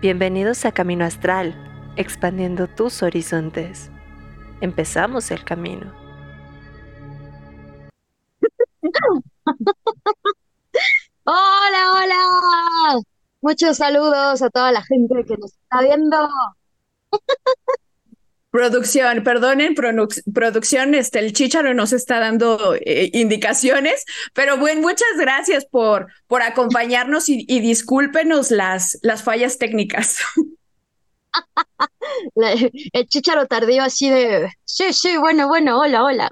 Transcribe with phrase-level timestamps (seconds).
[0.00, 1.56] Bienvenidos a Camino Astral,
[1.96, 3.90] expandiendo tus horizontes.
[4.60, 5.92] Empezamos el camino.
[11.24, 13.00] Hola, hola.
[13.40, 16.28] Muchos saludos a toda la gente que nos está viendo.
[18.50, 25.66] Producción, perdonen, producción, este, el chicharo nos está dando eh, indicaciones, pero bueno, muchas gracias
[25.66, 30.16] por, por acompañarnos y, y discúlpenos las, las fallas técnicas.
[32.92, 36.30] el chicharo tardío así de, sí, sí, bueno, bueno, hola, hola.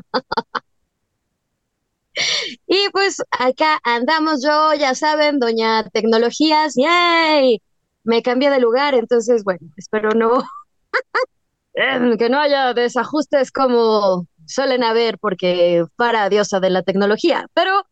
[2.66, 7.62] y pues acá andamos yo, ya saben, doña Tecnologías, ¡yay!
[8.04, 10.42] Me cambié de lugar, entonces, bueno, espero no
[11.76, 17.46] Em, que no haya desajustes como suelen haber porque para diosa de la tecnología.
[17.52, 17.86] Pero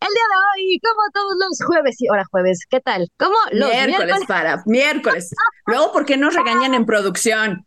[0.00, 3.08] el día de hoy, como todos los jueves y ahora jueves, ¿qué tal?
[3.18, 5.34] ¿Cómo los miércoles, para miércoles.
[5.66, 7.66] Luego, ¿por qué nos regañan en producción?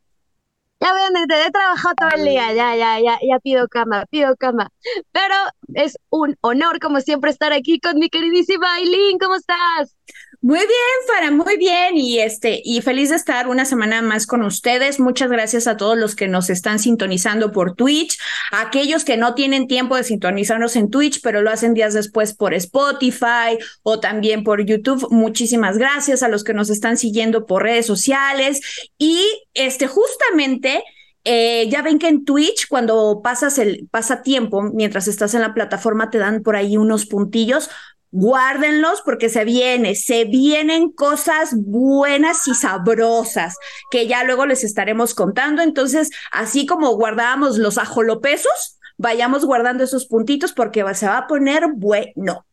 [0.80, 4.70] Ya ven, he trabajado todo el día, ya, ya, ya, ya pido cama, pido cama.
[5.12, 5.36] Pero
[5.76, 9.20] es un honor, como siempre, estar aquí con mi queridísima Aileen.
[9.20, 9.96] ¿Cómo estás?
[10.44, 10.68] Muy bien,
[11.08, 11.98] Fara, muy bien.
[11.98, 15.00] Y este, y feliz de estar una semana más con ustedes.
[15.00, 18.18] Muchas gracias a todos los que nos están sintonizando por Twitch,
[18.52, 22.34] a aquellos que no tienen tiempo de sintonizarnos en Twitch, pero lo hacen días después
[22.34, 25.08] por Spotify o también por YouTube.
[25.12, 28.62] Muchísimas gracias a los que nos están siguiendo por redes sociales.
[28.98, 30.84] Y este, justamente.
[31.24, 35.54] Eh, ya ven que en Twitch, cuando pasas el pasa tiempo, mientras estás en la
[35.54, 37.70] plataforma, te dan por ahí unos puntillos
[38.12, 43.56] guárdenlos porque se viene, se vienen cosas buenas y sabrosas
[43.90, 45.62] que ya luego les estaremos contando.
[45.62, 51.68] Entonces, así como guardábamos los ajolopesos, vayamos guardando esos puntitos porque se va a poner
[51.74, 52.46] bueno.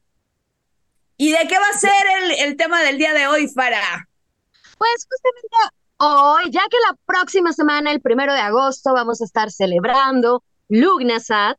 [1.17, 1.91] ¿Y de qué va a ser
[2.23, 4.09] el, el tema del día de hoy, Fara?
[4.79, 9.51] Pues justamente hoy, ya que la próxima semana, el primero de agosto, vamos a estar
[9.51, 11.59] celebrando Lugnasat,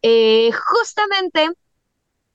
[0.00, 1.50] eh, justamente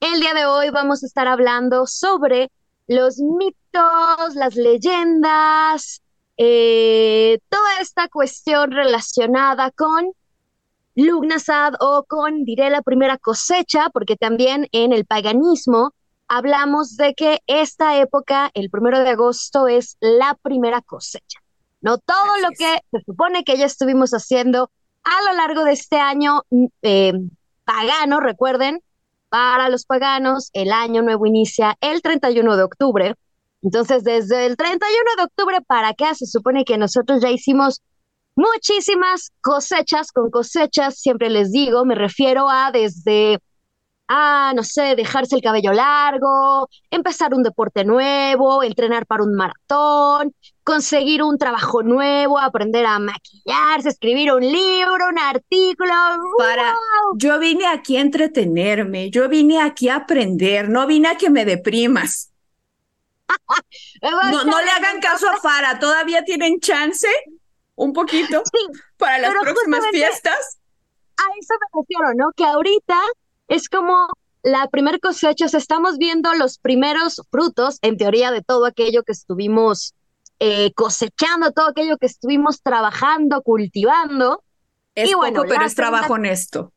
[0.02, 2.50] el día de hoy vamos a estar hablando sobre
[2.88, 6.02] los mitos, las leyendas,
[6.36, 10.10] eh, toda esta cuestión relacionada con
[10.96, 15.94] Lugnasad o con, diré, la primera cosecha, porque también en el paganismo
[16.26, 21.38] hablamos de que esta época, el primero de agosto, es la primera cosecha.
[21.80, 24.68] No todo lo que se supone que ya estuvimos haciendo
[25.04, 27.12] a lo largo de este año mm, eh,
[27.64, 28.82] pagano, recuerden,
[29.32, 33.14] para los paganos, el año nuevo inicia el 31 de octubre.
[33.62, 37.80] Entonces, desde el 31 de octubre para acá, se supone que nosotros ya hicimos
[38.36, 40.12] muchísimas cosechas.
[40.12, 43.38] Con cosechas, siempre les digo, me refiero a desde
[44.12, 50.34] ah, no sé, dejarse el cabello largo, empezar un deporte nuevo, entrenar para un maratón,
[50.62, 55.94] conseguir un trabajo nuevo, aprender a maquillarse, escribir un libro, un artículo.
[56.36, 56.74] Para,
[57.16, 61.44] yo vine aquí a entretenerme, yo vine aquí a aprender, no vine a que me
[61.44, 62.30] deprimas.
[64.02, 67.08] no, no le hagan caso a Fara, todavía tienen chance,
[67.76, 68.42] un poquito,
[68.98, 70.58] para las próximas fiestas.
[71.16, 72.32] A eso me refiero, ¿no?
[72.36, 72.98] Que ahorita
[73.48, 74.08] es como
[74.42, 79.94] la primer cosecha, estamos viendo los primeros frutos, en teoría, de todo aquello que estuvimos
[80.40, 84.42] eh, cosechando, todo aquello que estuvimos trabajando, cultivando.
[84.94, 86.72] Es y bueno, pero es trabajo honesto.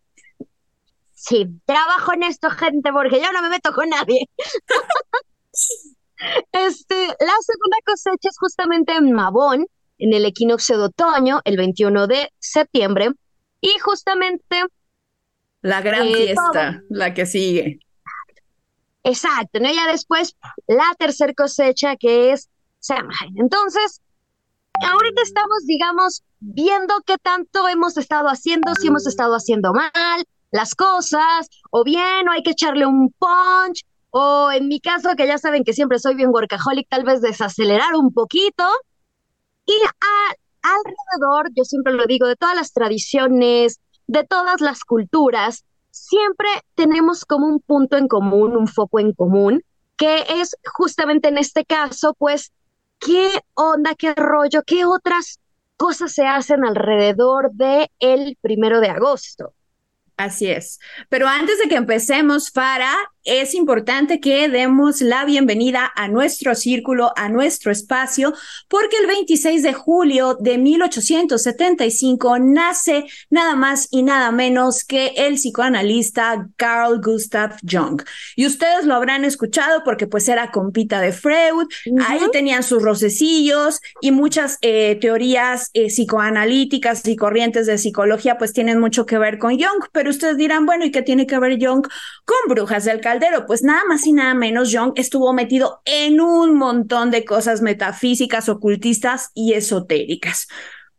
[1.14, 4.30] Sí, trabajo honesto, gente, porque yo no me meto con nadie.
[6.52, 9.66] este, la segunda cosecha es justamente en Mabón,
[9.98, 13.10] en el equinoccio de otoño, el 21 de septiembre,
[13.62, 14.66] y justamente
[15.66, 17.80] la gran fiesta, la que sigue.
[19.04, 19.74] Exacto, ¿no?
[19.74, 20.36] Ya después
[20.68, 22.50] la tercer cosecha que es
[22.80, 23.34] Samhain.
[23.38, 24.00] Entonces,
[24.88, 30.76] ahorita estamos, digamos, viendo qué tanto hemos estado haciendo, si hemos estado haciendo mal las
[30.76, 35.40] cosas, o bien, o hay que echarle un punch, o en mi caso, que ya
[35.40, 38.64] saben que siempre soy bien workaholic, tal vez desacelerar un poquito.
[39.66, 39.74] Y
[40.62, 47.26] alrededor, yo siempre lo digo, de todas las tradiciones, de todas las culturas, siempre tenemos
[47.26, 49.64] como un punto en común, un foco en común,
[49.98, 52.52] que es justamente en este caso, pues,
[53.00, 55.40] ¿qué onda, qué rollo, qué otras
[55.78, 59.54] cosas se hacen alrededor de el primero de agosto?
[60.18, 60.80] Así es.
[61.10, 62.94] Pero antes de que empecemos, Fara,
[63.26, 68.34] es importante que demos la bienvenida a nuestro círculo, a nuestro espacio,
[68.70, 75.36] porque el 26 de julio de 1875 nace nada más y nada menos que el
[75.36, 78.02] psicoanalista Carl Gustav Jung.
[78.36, 81.68] Y ustedes lo habrán escuchado porque pues era compita de Freud,
[82.08, 88.54] ahí tenían sus rocecillos y muchas eh, teorías eh, psicoanalíticas y corrientes de psicología pues
[88.54, 91.58] tienen mucho que ver con Jung, pero ustedes dirán, bueno, ¿y qué tiene que ver
[91.60, 91.88] Jung
[92.26, 93.02] con Brujas del
[93.48, 98.50] Pues nada más y nada menos, Jung estuvo metido en un montón de cosas metafísicas,
[98.50, 100.48] ocultistas y esotéricas.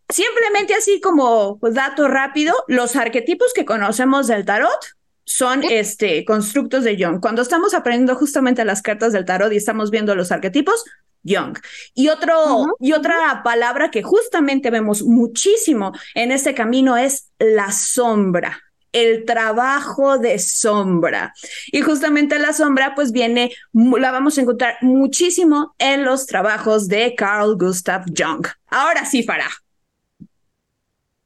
[0.08, 4.78] Simplemente así como pues, dato rápido, los arquetipos que conocemos del tarot
[5.24, 7.20] son este constructos de Jung.
[7.20, 10.84] Cuando estamos aprendiendo justamente las cartas del tarot y estamos viendo los arquetipos,
[11.24, 11.58] Jung.
[11.94, 18.65] Y otro y otra palabra que justamente vemos muchísimo en este camino es la sombra
[18.96, 21.34] el trabajo de sombra.
[21.70, 27.14] Y justamente la sombra pues viene, la vamos a encontrar muchísimo en los trabajos de
[27.14, 28.46] Carl Gustav Jung.
[28.68, 29.50] Ahora sí, Farah.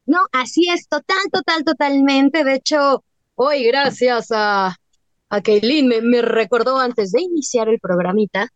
[0.04, 2.42] No, así es, total, total, totalmente.
[2.42, 3.04] De hecho,
[3.36, 4.74] hoy gracias a,
[5.28, 8.48] a me, me recordó antes de iniciar el programita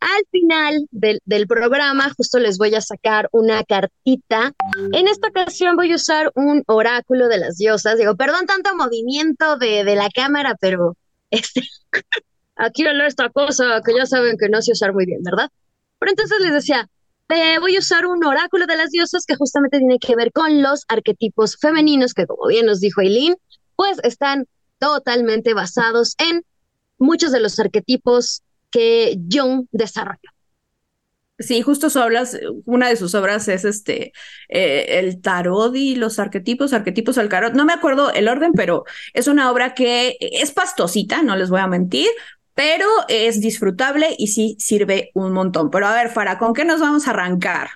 [0.00, 4.52] Al final del, del, programa, justo les voy a sacar una cartita.
[4.92, 7.98] En esta ocasión voy a usar un oráculo de las diosas.
[7.98, 10.96] Digo, perdón tanto movimiento de, de la cámara, pero
[11.30, 11.62] este,
[12.56, 15.50] aquí leer esta cosa que ya saben que no sé usar muy bien, ¿verdad?
[15.98, 16.88] Pero entonces les decía,
[17.60, 20.84] voy a usar un oráculo de las diosas que justamente tiene que ver con los
[20.88, 23.36] arquetipos femeninos, que como bien nos dijo Eileen,
[23.76, 24.46] pues están
[24.78, 26.44] totalmente basados en
[26.98, 28.42] muchos de los arquetipos
[28.76, 30.30] que Jung desarrolló.
[31.38, 34.12] Sí, justo su obras, una de sus obras es este
[34.50, 37.54] eh, el tarot y los arquetipos, arquetipos al carot.
[37.54, 38.84] No me acuerdo el orden, pero
[39.14, 42.08] es una obra que es pastosita, no les voy a mentir,
[42.54, 45.70] pero es disfrutable y sí sirve un montón.
[45.70, 47.70] Pero a ver, Fara, ¿con qué nos vamos a arrancar?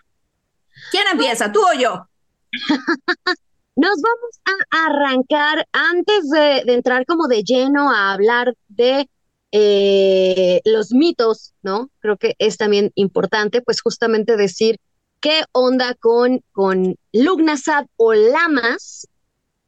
[0.91, 2.09] ¿Quién empieza, tú o yo?
[3.77, 4.41] Nos vamos
[4.73, 9.09] a arrancar antes de, de entrar como de lleno a hablar de
[9.53, 11.91] eh, los mitos, ¿no?
[11.99, 14.79] Creo que es también importante, pues justamente decir
[15.21, 19.09] qué onda con, con Lugnasad o Lamas,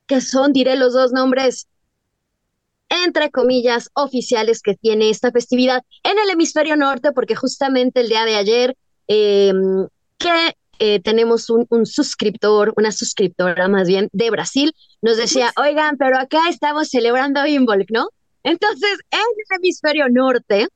[0.06, 1.67] que son, diré, los dos nombres,
[2.88, 8.25] entre comillas, oficiales que tiene esta festividad en el hemisferio norte, porque justamente el día
[8.25, 8.76] de ayer,
[9.08, 9.88] em,
[10.19, 15.96] que eh, tenemos un, un, suscriptor, una suscriptora más bien de Brasil, nos decía, oigan,
[15.96, 18.08] pero acá estamos celebrando Involk, ¿no?
[18.43, 20.69] Entonces, en el hemisferio norte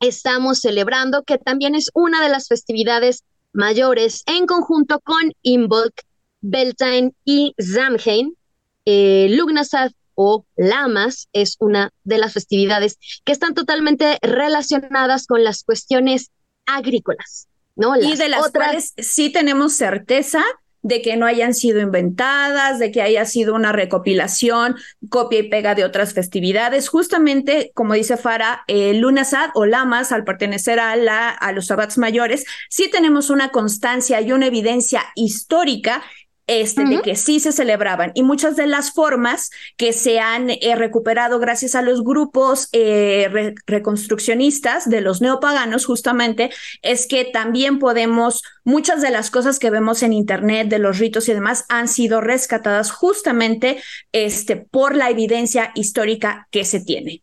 [0.00, 5.94] estamos celebrando que también es una de las festividades mayores en conjunto con Imbolc,
[6.40, 8.36] Beltane y Samhain.
[8.84, 15.62] Eh, Lugnasad o Lamas es una de las festividades que están totalmente relacionadas con las
[15.62, 16.30] cuestiones
[16.66, 17.48] agrícolas.
[17.74, 17.96] ¿no?
[17.96, 18.52] y de las otras...
[18.52, 20.42] cuales sí tenemos certeza
[20.82, 24.76] de que no hayan sido inventadas, de que haya sido una recopilación,
[25.08, 26.88] copia y pega de otras festividades.
[26.88, 31.98] Justamente, como dice Fara, eh, Lunasad o Lamas, al pertenecer a, la, a los sabbats
[31.98, 36.02] mayores, sí tenemos una constancia y una evidencia histórica
[36.46, 38.12] este, de que sí se celebraban.
[38.14, 43.54] Y muchas de las formas que se han eh, recuperado gracias a los grupos eh,
[43.66, 46.50] reconstruccionistas de los neopaganos, justamente,
[46.82, 51.28] es que también podemos, muchas de las cosas que vemos en Internet, de los ritos
[51.28, 57.22] y demás, han sido rescatadas justamente este, por la evidencia histórica que se tiene.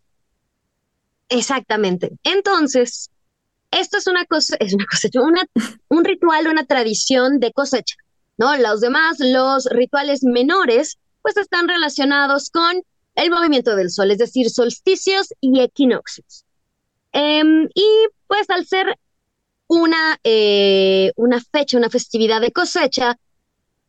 [1.30, 2.12] Exactamente.
[2.24, 3.12] Entonces,
[3.72, 5.46] esto es una cosa, es una cosecha, una,
[5.90, 7.96] un ritual, una tradición de cosecha.
[8.40, 8.56] ¿No?
[8.58, 12.82] Los demás, los rituales menores, pues están relacionados con
[13.16, 16.46] el movimiento del sol, es decir, solsticios y equinoccios.
[17.12, 18.98] Em, y pues al ser
[19.68, 23.20] una, eh, una fecha, una festividad de cosecha,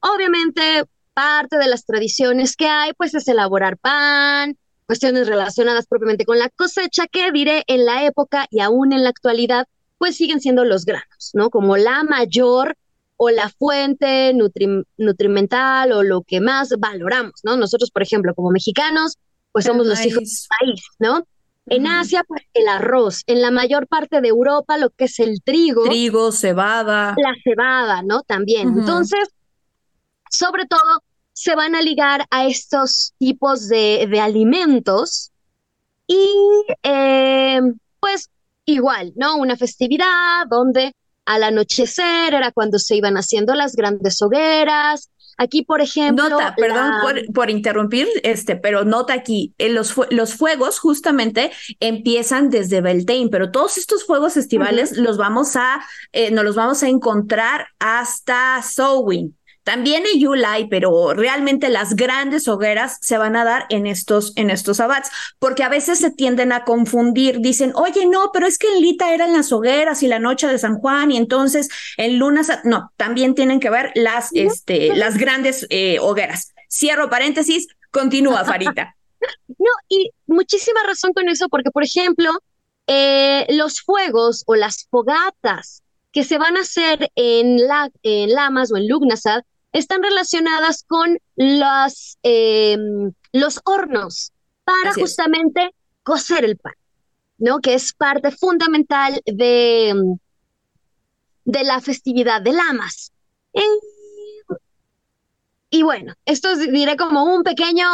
[0.00, 6.40] obviamente parte de las tradiciones que hay, pues es elaborar pan, cuestiones relacionadas propiamente con
[6.40, 10.64] la cosecha, que diré en la época y aún en la actualidad, pues siguen siendo
[10.64, 11.50] los granos, ¿no?
[11.50, 12.76] Como la mayor
[13.23, 14.33] o la fuente
[14.97, 17.55] nutrimental o lo que más valoramos, ¿no?
[17.59, 19.19] Nosotros, por ejemplo, como mexicanos,
[19.53, 21.27] pues somos los hijos del país, ¿no?
[21.67, 23.23] En Asia, pues el arroz.
[23.27, 25.85] En la mayor parte de Europa, lo que es el trigo.
[25.85, 27.15] Trigo, cebada.
[27.19, 28.23] La cebada, ¿no?
[28.23, 28.69] También.
[28.69, 29.29] Entonces,
[30.31, 31.03] sobre todo,
[31.35, 35.31] se van a ligar a estos tipos de, de alimentos
[36.07, 36.27] y,
[36.85, 37.61] eh,
[38.00, 38.31] pues,
[38.65, 39.37] igual, ¿no?
[39.37, 40.95] Una festividad donde
[41.30, 45.10] al anochecer era cuando se iban haciendo las grandes hogueras,
[45.42, 46.28] Aquí, por ejemplo.
[46.28, 52.50] Nota, perdón por, por, interrumpir, este, pero nota aquí, en los, los fuegos justamente empiezan
[52.50, 55.80] desde Beltane, pero todos estos fuegos estivales los vamos a,
[56.12, 59.34] eh, nos los vamos a encontrar hasta Sowin.
[59.71, 64.50] También en Yulai, pero realmente las grandes hogueras se van a dar en estos, en
[64.50, 67.39] estos abats, porque a veces se tienden a confundir.
[67.39, 70.59] Dicen, oye, no, pero es que en Lita eran las hogueras y la noche de
[70.59, 75.69] San Juan, y entonces en Lunas, no, también tienen que ver las, este, las grandes
[75.71, 76.53] eh, hogueras.
[76.69, 78.97] Cierro paréntesis, continúa, Farita.
[79.47, 82.33] No, y muchísima razón con eso, porque, por ejemplo,
[82.89, 88.73] eh, los fuegos o las fogatas que se van a hacer en, la, en Lamas
[88.73, 94.33] o en Lugnasad están relacionadas con los, em, los hornos
[94.65, 96.75] para justamente cocer el pan,
[97.39, 97.61] ¿no?
[97.61, 99.95] Que es parte fundamental de,
[101.45, 103.12] de la festividad de Lamas.
[105.71, 107.87] y bueno, esto diré como un pequeño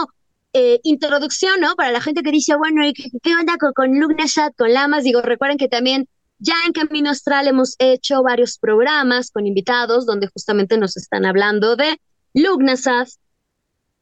[0.54, 1.74] eh, introducción, ¿no?
[1.76, 5.04] Para la gente que dice, bueno, ¿qué, qué onda con, con Lugnasad, con Lamas?
[5.04, 10.28] Digo, recuerden que también ya en Camino Astral hemos hecho varios programas con invitados donde
[10.28, 12.00] justamente nos están hablando de
[12.34, 13.08] Lugnasad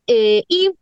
[0.07, 0.73] eh, y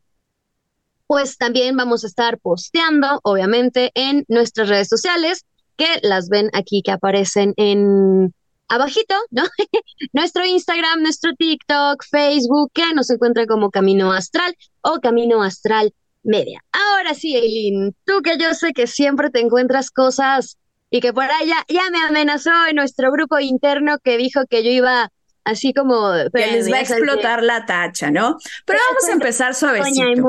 [1.07, 5.45] pues también vamos a estar posteando, obviamente, en nuestras redes sociales,
[5.77, 8.35] que las ven aquí, que aparecen en
[8.69, 9.43] abajito, ¿no?
[10.15, 15.93] nuestro Instagram, nuestro TikTok, Facebook, que nos encuentran como Camino Astral o Camino Astral
[16.23, 16.65] Media.
[16.73, 20.57] Ahora sí, Eileen, tú que yo sé que siempre te encuentras cosas
[20.93, 24.71] y que por allá ya me amenazó en nuestro grupo interno que dijo que yo
[24.71, 25.11] iba
[25.43, 26.13] así como...
[26.35, 28.37] Que les va a explotar la tacha, ¿no?
[28.67, 30.23] Pero vamos a empezar suavecito.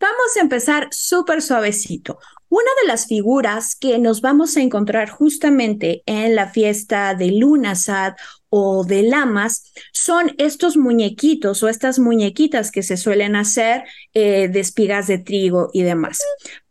[0.00, 2.20] Vamos a empezar súper suavecito.
[2.48, 8.14] Una de las figuras que nos vamos a encontrar justamente en la fiesta de Lunasad
[8.50, 13.82] o de Lamas son estos muñequitos o estas muñequitas que se suelen hacer
[14.14, 16.18] eh, de espigas de trigo y demás.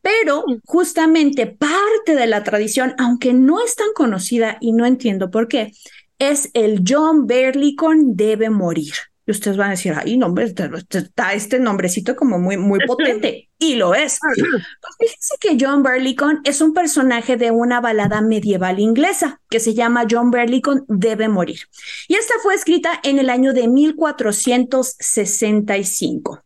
[0.07, 5.49] Pero justamente parte de la tradición, aunque no es tan conocida y no entiendo por
[5.49, 5.73] qué,
[6.17, 8.93] es el John Berlicon debe morir.
[9.25, 13.49] Y ustedes van a decir, ay, nombre, está este nombrecito como muy, muy potente.
[13.59, 14.17] Y lo es.
[14.21, 19.73] Pues fíjense que John Berlicon es un personaje de una balada medieval inglesa que se
[19.73, 21.59] llama John Berlicon debe morir.
[22.07, 26.45] Y esta fue escrita en el año de 1465.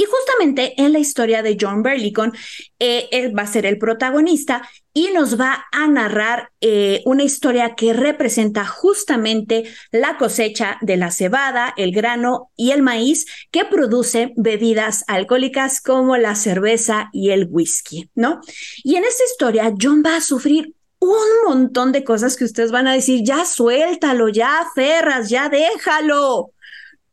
[0.00, 2.32] Y justamente en la historia de John Berlicon,
[2.78, 7.74] eh, él va a ser el protagonista y nos va a narrar eh, una historia
[7.74, 14.32] que representa justamente la cosecha de la cebada, el grano y el maíz que produce
[14.38, 18.40] bebidas alcohólicas como la cerveza y el whisky, ¿no?
[18.82, 22.88] Y en esta historia, John va a sufrir un montón de cosas que ustedes van
[22.88, 26.52] a decir, ya suéltalo, ya ferras, ya déjalo,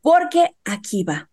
[0.01, 1.27] porque aquí va.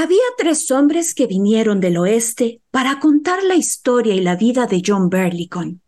[0.00, 4.80] Había tres hombres que vinieron del oeste para contar la historia y la vida de
[4.86, 5.82] John Berlicon.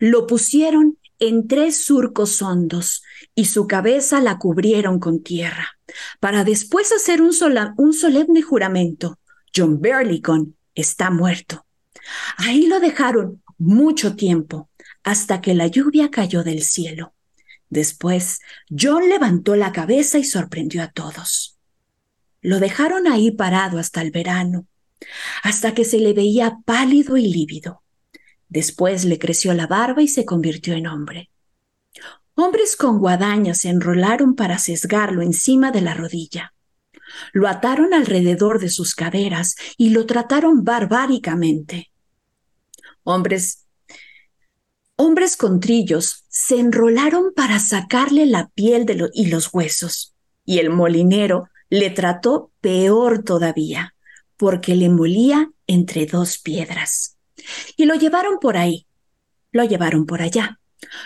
[0.00, 3.04] Lo pusieron en tres surcos hondos
[3.36, 5.78] y su cabeza la cubrieron con tierra,
[6.18, 9.20] para después hacer un, solemne juramento.
[9.54, 11.64] John Berlicon está muerto.
[12.38, 14.70] Ahí lo dejaron mucho tiempo,
[15.04, 17.14] hasta que la lluvia cayó del cielo.
[17.70, 18.40] Después,
[18.76, 21.55] John levantó la cabeza y sorprendió a todos.
[22.40, 24.66] Lo dejaron ahí parado hasta el verano,
[25.42, 27.82] hasta que se le veía pálido y lívido.
[28.48, 31.30] Después le creció la barba y se convirtió en hombre.
[32.34, 36.52] Hombres con guadañas se enrolaron para sesgarlo encima de la rodilla.
[37.32, 41.90] Lo ataron alrededor de sus caderas y lo trataron barbáricamente.
[43.04, 43.66] Hombres
[44.96, 50.14] hombres con trillos se enrolaron para sacarle la piel y los huesos,
[50.44, 53.94] y el molinero le trató peor todavía,
[54.36, 57.16] porque le molía entre dos piedras.
[57.76, 58.86] Y lo llevaron por ahí,
[59.52, 60.60] lo llevaron por allá,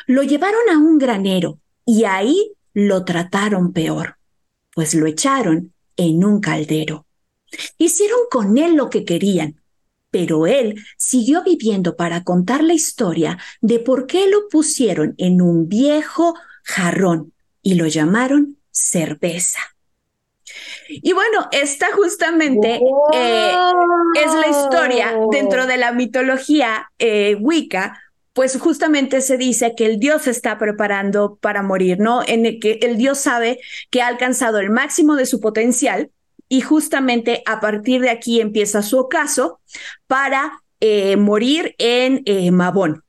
[0.07, 4.17] lo llevaron a un granero y ahí lo trataron peor,
[4.75, 7.07] pues lo echaron en un caldero.
[7.79, 9.61] Hicieron con él lo que querían,
[10.11, 15.69] pero él siguió viviendo para contar la historia de por qué lo pusieron en un
[15.69, 19.61] viejo jarrón y lo llamaron cerveza.
[20.91, 22.81] Y bueno, esta justamente
[23.13, 23.55] eh,
[24.17, 28.01] es la historia dentro de la mitología eh, Wicca,
[28.33, 32.23] pues justamente se dice que el dios está preparando para morir, ¿no?
[32.27, 36.11] En el que el dios sabe que ha alcanzado el máximo de su potencial
[36.49, 39.61] y justamente a partir de aquí empieza su ocaso
[40.07, 43.05] para eh, morir en Mabón.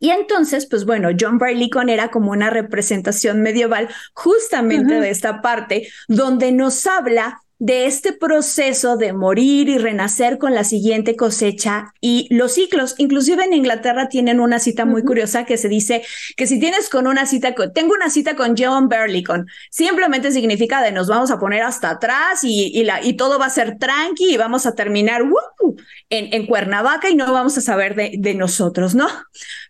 [0.00, 5.88] Y entonces, pues bueno, John Barleycorn era como una representación medieval justamente de esta parte
[6.06, 12.28] donde nos habla de este proceso de morir y renacer con la siguiente cosecha y
[12.30, 12.94] los ciclos.
[12.98, 16.02] Inclusive en Inglaterra tienen una cita muy curiosa que se dice
[16.36, 20.82] que si tienes con una cita, con, tengo una cita con John Berlicon, simplemente significa
[20.82, 24.34] de nos vamos a poner hasta atrás y, la, y todo va a ser tranqui
[24.34, 25.22] y vamos a terminar
[26.10, 29.08] en, en, Cuernavaca y no vamos a saber de, de, nosotros, ¿no?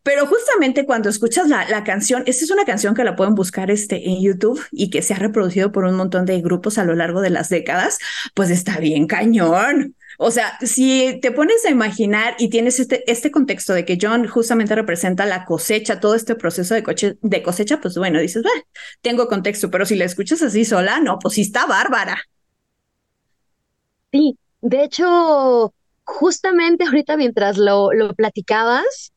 [0.03, 3.71] Pero justamente cuando escuchas la, la canción, esta es una canción que la pueden buscar
[3.71, 6.95] este, en YouTube y que se ha reproducido por un montón de grupos a lo
[6.95, 7.78] largo de las décadas
[8.35, 9.95] pues está bien cañón.
[10.21, 14.27] O sea, si te pones a imaginar y tienes este, este contexto de que John
[14.27, 18.43] justamente representa la cosecha, todo este proceso de, de cosecha, pues bueno, dices,
[19.01, 22.19] tengo contexto, pero si la escuchas así sola, no, pues sí está bárbara.
[24.11, 29.13] Sí, de hecho, justamente ahorita mientras lo, lo platicabas,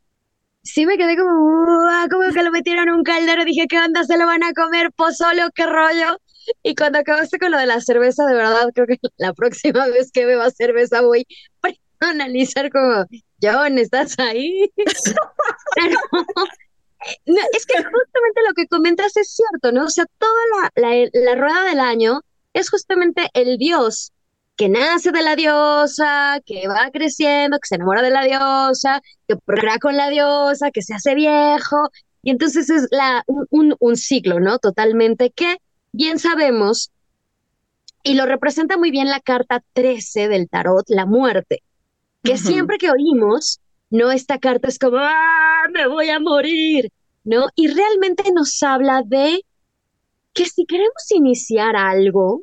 [0.62, 4.03] sí me quedé como, como que lo metieron en un caldero, dije, ¿qué onda?
[4.03, 4.91] ¿Se lo van a comer?
[4.91, 5.50] ¿Pozolo?
[5.56, 6.18] ¿Qué rollo?
[6.63, 10.12] Y cuando acabaste con lo de la cerveza, de verdad, creo que la próxima vez
[10.12, 11.25] que beba cerveza voy
[12.00, 13.05] a analizar como,
[13.41, 14.72] John, ¿estás ahí?
[14.75, 15.03] es
[17.65, 19.86] que justamente lo que comentas es cierto, ¿no?
[19.86, 22.22] O sea, toda la, la, la rueda del año
[22.53, 24.12] es justamente el dios
[24.58, 29.36] que nace de la diosa, que va creciendo, que se enamora de la diosa, que
[29.38, 31.89] procrea con la diosa, que se hace viejo.
[32.22, 34.60] Y entonces es la, un, un ciclo, ¿no?
[34.60, 35.58] Totalmente que
[35.91, 36.91] bien sabemos,
[38.03, 41.63] y lo representa muy bien la carta 13 del tarot, la muerte,
[42.24, 44.12] que siempre que oímos, ¿no?
[44.12, 46.91] Esta carta es como, ¡ah, me voy a morir!
[47.24, 47.48] ¿No?
[47.55, 49.45] Y realmente nos habla de
[50.33, 52.41] que si queremos iniciar algo,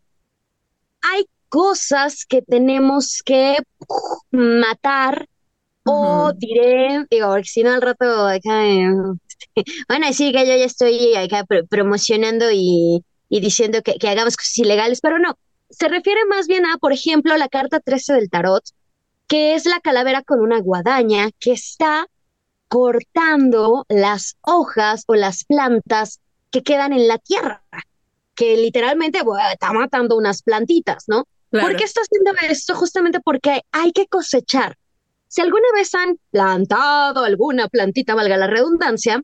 [1.01, 3.57] hay cosas que tenemos que
[4.31, 5.27] matar
[5.85, 8.63] o diré, digo, si no al rato acá,
[9.89, 14.59] bueno, sí que yo ya estoy acá promocionando y y diciendo que, que hagamos cosas
[14.59, 15.39] ilegales, pero no,
[15.71, 18.65] se refiere más bien a, por ejemplo, la carta 13 del tarot,
[19.27, 22.07] que es la calavera con una guadaña que está
[22.69, 26.21] cortando las hojas o las plantas
[26.51, 27.63] que quedan en la tierra,
[28.35, 29.21] que literalmente
[29.53, 31.27] está matando unas plantitas, ¿no?
[31.51, 32.75] ¿Por qué está haciendo esto?
[32.75, 34.77] Justamente porque hay que cosechar.
[35.29, 39.23] Si alguna vez han plantado alguna plantita, valga la redundancia,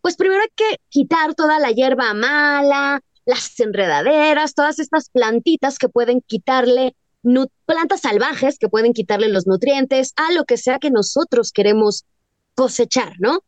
[0.00, 5.88] pues primero hay que quitar toda la hierba mala, las enredaderas, todas estas plantitas que
[5.88, 6.94] pueden quitarle,
[7.66, 12.04] plantas salvajes que pueden quitarle los nutrientes a lo que sea que nosotros queremos
[12.54, 13.40] cosechar, ¿no?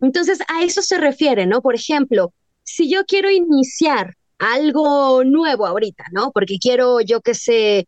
[0.00, 1.62] Entonces a eso se refiere, ¿no?
[1.62, 2.32] Por ejemplo,
[2.64, 6.32] si yo quiero iniciar algo nuevo ahorita, ¿no?
[6.32, 7.78] Porque quiero, yo qué sé,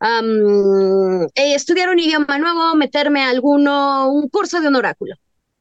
[0.00, 5.14] eh, estudiar un idioma nuevo, meterme a alguno, un curso de un oráculo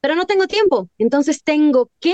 [0.07, 2.13] pero no tengo tiempo, entonces tengo que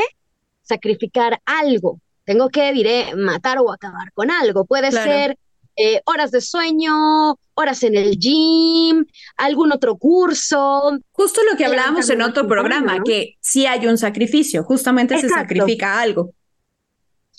[0.63, 4.65] sacrificar algo, tengo que, diré, matar o acabar con algo.
[4.65, 5.37] Puede ser
[5.75, 9.05] eh, horas de sueño, horas en el gym,
[9.37, 10.97] algún otro curso.
[11.11, 16.01] Justo lo que hablábamos en otro programa, que sí hay un sacrificio, justamente se sacrifica
[16.01, 16.33] algo.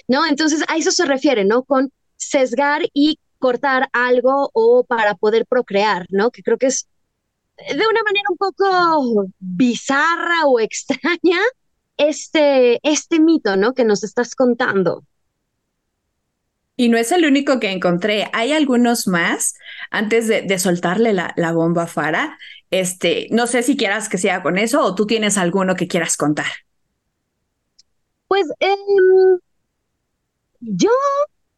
[0.07, 0.25] ¿No?
[0.25, 1.65] Entonces a eso se refiere, ¿no?
[1.65, 6.31] Con sesgar y cortar algo o para poder procrear, ¿no?
[6.31, 6.87] Que creo que es
[7.57, 11.39] de una manera un poco bizarra o extraña
[11.97, 13.75] este, este mito, ¿no?
[13.75, 15.05] Que nos estás contando.
[16.77, 18.29] Y no es el único que encontré.
[18.33, 19.55] Hay algunos más.
[19.91, 22.37] Antes de, soltarle la, la, bomba a Fara,
[22.71, 26.17] este, no sé si quieras que sea con eso o tú tienes alguno que quieras
[26.17, 26.47] contar.
[28.27, 29.39] Pues em,
[30.61, 30.91] yo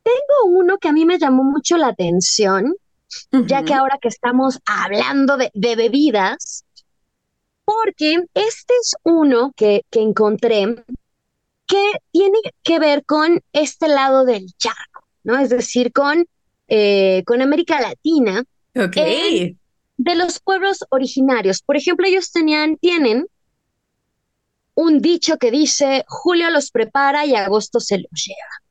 [0.03, 2.75] tengo uno que a mí me llamó mucho la atención
[3.47, 6.65] ya que ahora que estamos hablando de, bebidas,
[7.65, 10.85] porque este es uno que, que encontré
[11.67, 15.39] que tiene que ver con este lado del charco, ¿no?
[15.39, 16.27] Es decir, con,
[16.69, 18.45] eh, con América Latina.
[18.75, 18.97] Ok.
[19.99, 21.63] de los pueblos originarios.
[21.63, 23.27] Por ejemplo, ellos tenían, tienen
[24.75, 28.63] un dicho que dice, Julio los prepara y agosto se los lleva.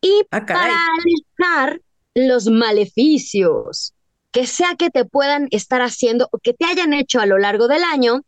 [0.00, 1.80] Y ah, para alejar
[2.16, 3.92] los maleficios
[4.32, 7.68] que sea que te puedan estar haciendo o que te hayan hecho a lo largo
[7.68, 8.22] del año,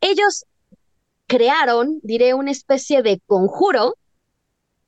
[0.00, 0.44] ellos
[1.26, 3.96] crearon, diré, una especie de conjuro,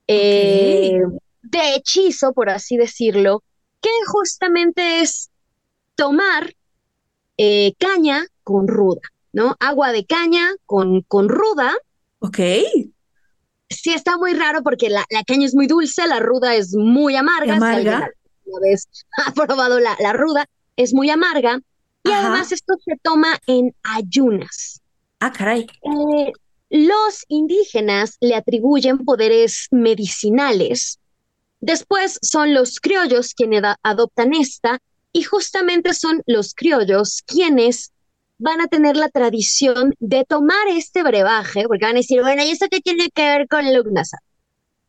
[0.06, 1.00] eh,
[1.42, 3.42] de hechizo, por así decirlo,
[3.80, 5.30] que justamente es
[5.96, 6.54] tomar
[7.38, 9.00] eh, caña con ruda,
[9.32, 9.56] ¿no?
[9.58, 11.76] Agua de caña con, con ruda.
[12.20, 12.38] Ok.
[13.68, 17.56] Sí, está muy raro porque la, caña es muy dulce, la ruda es muy amarga.
[17.56, 18.10] ¿Amarga?
[18.48, 18.88] Una vez
[19.26, 21.60] ha probado la, ruda, es muy amarga
[22.04, 24.80] y además esto se toma en ayunas.
[25.20, 25.66] Ah, caray.
[25.82, 26.32] Eh,
[26.70, 30.98] los indígenas le atribuyen poderes medicinales.
[31.60, 34.78] Después son los criollos quienes adoptan esta
[35.12, 37.92] y justamente son los criollos quienes
[38.38, 42.50] van a tener la tradición de tomar este brebaje, porque van a decir, bueno, ¿y
[42.50, 44.18] esto qué tiene que ver con Lugnasa?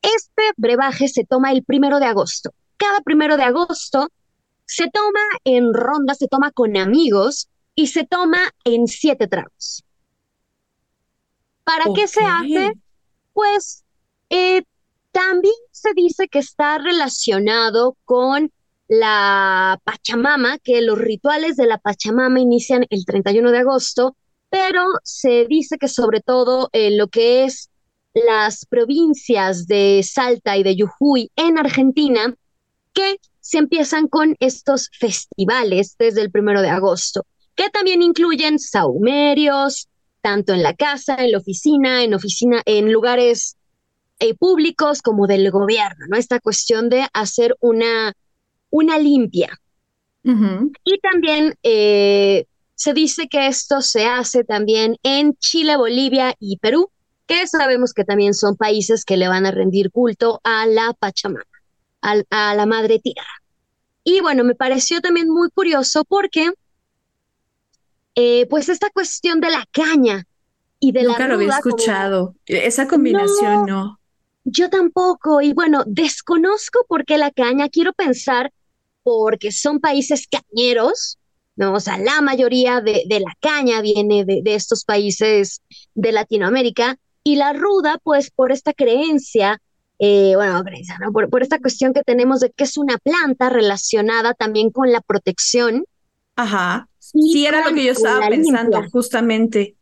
[0.02, 2.52] Este brebaje se toma el primero de agosto.
[2.80, 4.10] Cada primero de agosto
[4.66, 9.84] se toma en ronda, se toma con amigos y se toma en siete tragos.
[11.64, 12.74] ¿Para qué se hace?
[13.34, 13.84] Pues
[14.30, 14.64] eh,
[15.12, 18.52] también se dice que está relacionado con
[18.88, 24.16] la Pachamama, que los rituales de la Pachamama inician el 31 de agosto,
[24.50, 27.70] pero se dice que sobre todo en lo que es
[28.14, 32.34] las provincias de Salta y de Jujuy en Argentina,
[33.00, 39.88] que se empiezan con estos festivales desde el primero de agosto, que también incluyen saumerios,
[40.22, 43.56] tanto en la casa, en la oficina, en oficina, en lugares
[44.20, 46.18] eh, públicos como del gobierno, ¿no?
[46.18, 48.14] Esta cuestión de hacer una
[48.70, 49.50] una limpia.
[50.84, 56.92] Y también eh, se dice que esto se hace también en Chile, Bolivia y Perú,
[57.26, 61.46] que sabemos que también son países que le van a rendir culto a la Pachamama,
[62.02, 63.28] a, la Madre Tierra.
[64.04, 66.52] Y bueno, me pareció también muy curioso porque,
[68.16, 70.26] eh, pues, esta cuestión de la caña
[70.80, 71.10] y de la.
[71.10, 72.36] Nunca lo había escuchado.
[72.46, 74.00] Esa combinación no.
[74.46, 75.42] Yo tampoco.
[75.42, 77.70] Y bueno, desconozco por qué la caña.
[77.70, 78.52] Quiero pensar
[79.04, 81.18] porque son países cañeros,
[81.56, 81.74] ¿no?
[81.74, 85.62] O sea, la mayoría de, la caña viene de, estos países
[85.94, 89.62] de Latinoamérica y la ruda, pues por esta creencia,
[90.00, 91.12] eh, bueno, creencia, ¿no?
[91.12, 95.84] Por, esta cuestión que tenemos de que es una planta relacionada también con la protección.
[96.38, 96.88] Ajá.
[97.00, 99.76] Sí, era lo que yo estaba pensando, justamente.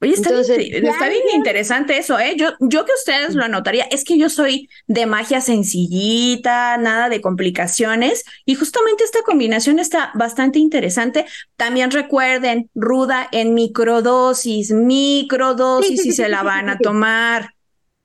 [0.00, 2.34] Oye, está, bien, interesante eso, ¿eh?
[2.36, 7.22] Yo, yo que ustedes lo anotaría, es que yo soy de magia sencillita, nada de
[7.22, 11.24] complicaciones, y justamente esta combinación está bastante interesante.
[11.56, 17.53] También recuerden, ruda en microdosis, microdosis y se la van a tomar.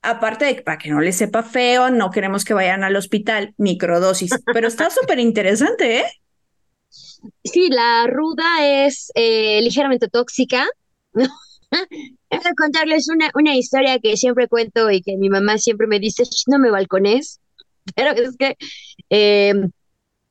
[0.02, 3.54] Aparte de que para que no les sepa feo, no queremos que vayan al hospital,
[3.58, 6.06] microdosis, pero está súper interesante, ¿eh?
[7.44, 10.66] Sí, la ruda es eh, ligeramente tóxica.
[12.30, 16.24] Quiero contarles una, una historia que siempre cuento y que mi mamá siempre me dice,
[16.48, 17.40] no me balcones,
[17.96, 18.56] pero es que
[19.10, 19.54] eh,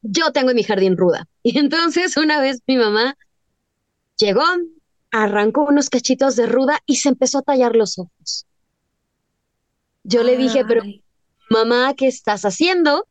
[0.03, 1.27] yo tengo mi jardín ruda.
[1.43, 3.17] Y entonces una vez mi mamá
[4.17, 4.45] llegó,
[5.11, 8.47] arrancó unos cachitos de ruda y se empezó a tallar los ojos.
[10.09, 10.83] Yo le dije, pero
[11.51, 13.07] mamá, ¿qué estás haciendo?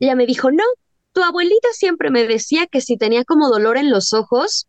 [0.00, 0.64] Y ella me dijo, no,
[1.12, 4.66] tu abuelita siempre me decía que si tenía como dolor en los ojos,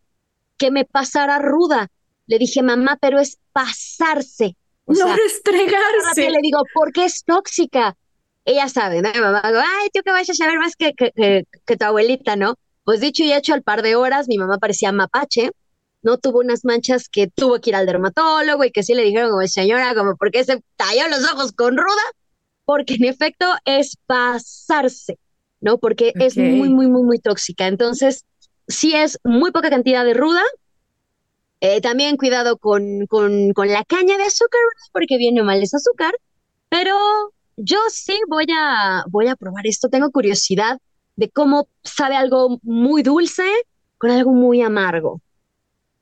[0.59, 1.89] que me pasara ruda.
[2.27, 4.55] Le dije, mamá, pero es pasarse.
[4.85, 6.29] no restregarse.
[6.29, 7.97] Le digo, porque es tóxica.
[8.45, 9.09] Ella sabe, ¿no?
[9.19, 12.55] mamá, ay, tú que vayas a saber más que, que, que, tu abuelita, ¿no?
[12.83, 15.49] Pues dicho y hecho, al par de horas, mi mamá parecía mapache,
[16.01, 16.17] ¿no?
[16.17, 19.47] Tuvo unas manchas que tuvo que ir al dermatólogo y que sí le dijeron, como
[19.47, 22.03] señora, como, ¿por qué se talló los ojos con ruda?
[22.65, 25.19] Porque en efecto es pasarse,
[25.59, 25.77] ¿no?
[25.77, 27.67] Porque es muy, muy, muy, muy tóxica.
[27.67, 28.25] Entonces,
[28.67, 30.41] si es muy poca cantidad de ruda,
[31.59, 34.61] eh, también cuidado con, con, con, la caña de azúcar,
[34.91, 36.13] porque viene mal ese azúcar,
[36.69, 36.95] pero
[37.57, 39.89] yo sí voy a, voy a probar esto.
[39.89, 40.79] Tengo curiosidad
[41.15, 43.43] de cómo sabe algo muy dulce
[43.97, 45.21] con algo muy amargo.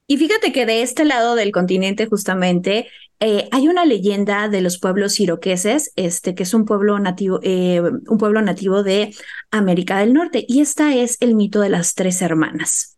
[0.10, 2.88] Y fíjate que de este lado del continente, justamente,
[3.20, 7.80] eh, hay una leyenda de los pueblos iroqueses, este, que es un pueblo nativo, eh,
[7.82, 9.16] un pueblo nativo de
[9.52, 12.98] América del Norte, y esta es el mito de las tres hermanas.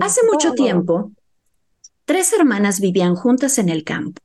[0.00, 1.12] Hace mucho tiempo,
[2.10, 4.20] Tres hermanas vivían juntas en el campo.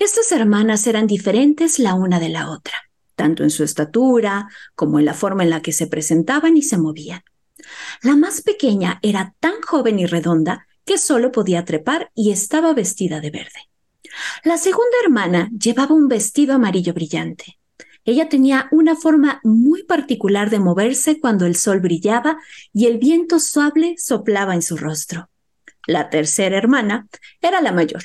[0.00, 2.74] Estas hermanas eran diferentes la una de la otra,
[3.14, 6.76] tanto en su estatura como en la forma en la que se presentaban y se
[6.76, 7.22] movían.
[8.02, 13.20] La más pequeña era tan joven y redonda que solo podía trepar y estaba vestida
[13.20, 13.68] de verde.
[14.44, 17.58] La segunda hermana llevaba un vestido amarillo brillante.
[18.04, 22.38] Ella tenía una forma muy particular de moverse cuando el sol brillaba
[22.72, 25.30] y el viento suave soplaba en su rostro
[25.86, 27.08] la tercera hermana,
[27.40, 28.02] era la mayor.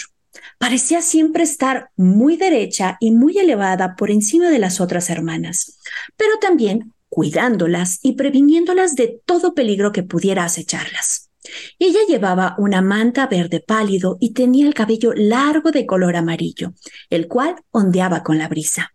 [0.58, 5.80] Parecía siempre estar muy derecha y muy elevada por encima de las otras hermanas,
[6.18, 11.29] pero también cuidándolas y previniéndolas de todo peligro que pudiera acecharlas.
[11.80, 16.74] Ella llevaba una manta verde pálido y tenía el cabello largo de color amarillo,
[17.10, 18.94] el cual ondeaba con la brisa.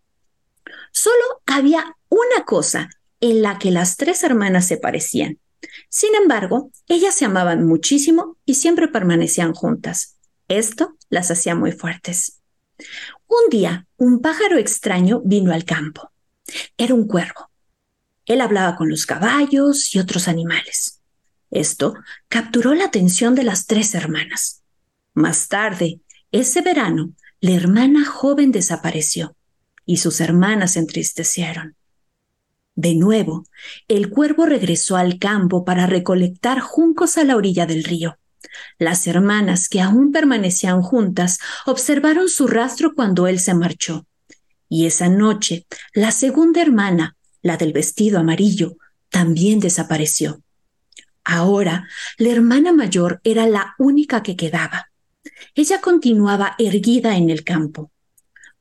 [0.91, 5.39] Solo había una cosa en la que las tres hermanas se parecían,
[5.89, 10.17] Sin embargo, ellas se amaban muchísimo y siempre permanecían juntas.
[10.47, 12.41] Esto las hacía muy fuertes.
[13.27, 16.11] Un día, un pájaro extraño vino al campo.
[16.77, 17.49] Era un cuervo.
[18.25, 21.01] Él hablaba con los caballos y otros animales.
[21.55, 21.93] Esto
[22.27, 24.61] capturó la atención de las tres hermanas.
[25.13, 26.01] Más tarde,
[26.33, 29.37] ese verano, la hermana joven desapareció
[29.85, 31.77] y sus hermanas se entristecieron.
[32.75, 33.45] De nuevo,
[33.87, 38.17] el cuervo regresó al campo para recolectar juncos a la orilla del río.
[38.77, 44.05] Las hermanas, que aún permanecían juntas, observaron su rastro cuando él se marchó.
[44.67, 48.75] Y esa noche, la segunda hermana, la del vestido amarillo,
[49.09, 50.41] también desapareció.
[51.25, 54.91] Ahora, la hermana mayor era la única que quedaba.
[55.55, 57.91] Ella continuaba erguida en el campo.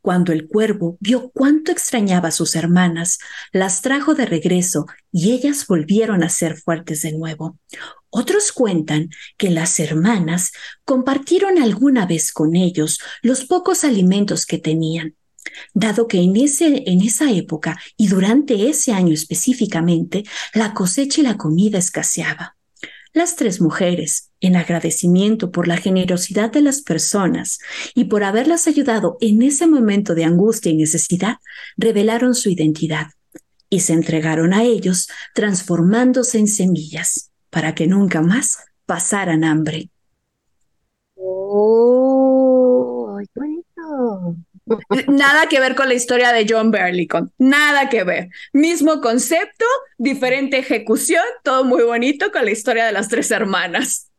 [0.00, 3.18] Cuando el cuervo vio cuánto extrañaba a sus hermanas,
[3.52, 7.58] las trajo de regreso y ellas volvieron a ser fuertes de nuevo.
[8.08, 10.52] Otros cuentan que las hermanas
[10.84, 15.16] compartieron alguna vez con ellos los pocos alimentos que tenían
[15.72, 20.24] dado que en, ese, en esa época y durante ese año específicamente,
[20.54, 22.53] la cosecha y la comida escaseaba.
[23.14, 27.60] Las tres mujeres, en agradecimiento por la generosidad de las personas
[27.94, 31.36] y por haberlas ayudado en ese momento de angustia y necesidad,
[31.76, 33.06] revelaron su identidad
[33.70, 39.90] y se entregaron a ellos transformándose en semillas para que nunca más pasaran hambre.
[41.14, 41.94] Oh.
[45.08, 48.28] Nada que ver con la historia de John Berlicon, nada que ver.
[48.52, 49.64] Mismo concepto,
[49.98, 54.10] diferente ejecución, todo muy bonito con la historia de las tres hermanas.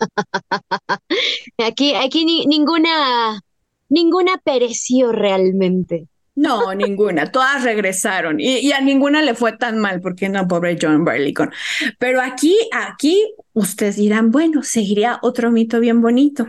[1.58, 3.40] Aquí, aquí ninguna,
[3.88, 6.06] ninguna pereció realmente.
[6.34, 10.76] No, ninguna, todas regresaron y, y, a ninguna le fue tan mal porque no, pobre
[10.80, 11.50] John Berlicon.
[11.98, 16.46] Pero aquí, aquí, ustedes dirán, bueno, seguiría otro mito bien bonito.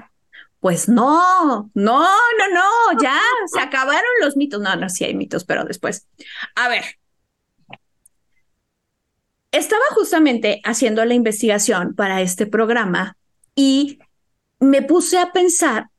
[0.60, 4.60] Pues no, no, no, no, ya se acabaron los mitos.
[4.60, 6.08] No, no, sí hay mitos, pero después.
[6.56, 6.84] A ver,
[9.52, 13.18] estaba justamente haciendo la investigación para este programa
[13.56, 14.00] y
[14.60, 15.90] me puse a pensar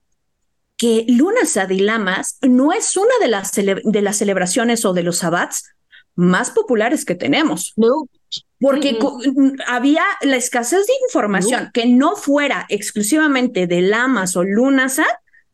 [0.77, 5.75] que Lunas Adilamas no es una de las, de las celebraciones o de los sabbats
[6.15, 7.73] más populares que tenemos.
[7.77, 8.09] No.
[8.61, 8.99] Porque
[9.67, 15.01] había la escasez de información que no fuera exclusivamente de lamas o lunas,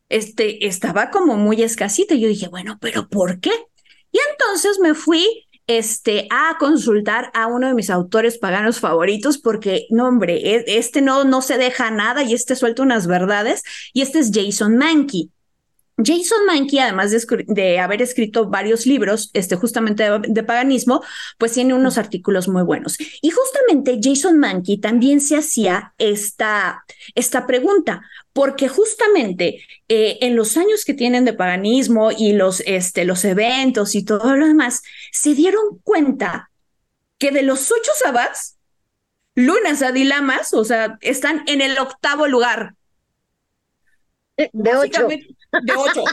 [0.08, 2.14] este, estaba como muy escasita.
[2.14, 3.52] Y yo dije, bueno, pero ¿por qué?
[4.10, 9.86] Y entonces me fui este, a consultar a uno de mis autores paganos favoritos porque,
[9.90, 13.62] no, hombre, e, este no, no se deja nada y este suelta unas verdades.
[13.92, 15.30] Y este es Jason Mankey.
[15.96, 17.12] Jason Mankey, además
[17.46, 21.02] de, haber escrito varios libros, este, justamente de, paganismo,
[21.38, 22.96] pues tiene unos artículos muy buenos.
[23.22, 28.02] Y justamente Jason Mankey también se hacía esta, esta pregunta,
[28.32, 33.94] porque justamente eh, en los años que tienen de paganismo y los, este, los eventos
[33.94, 36.50] y todo lo demás, se dieron cuenta
[37.18, 38.56] que de los ocho sabbats,
[39.36, 42.74] lunas adilamas, o sea, están en el octavo lugar.
[44.36, 45.06] De ocho
[45.62, 46.04] de ocho.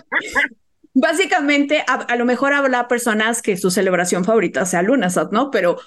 [0.93, 5.49] Básicamente, a, lo mejor habla personas que su celebración favorita sea Lunasat, ¿no?
[5.49, 5.79] Pero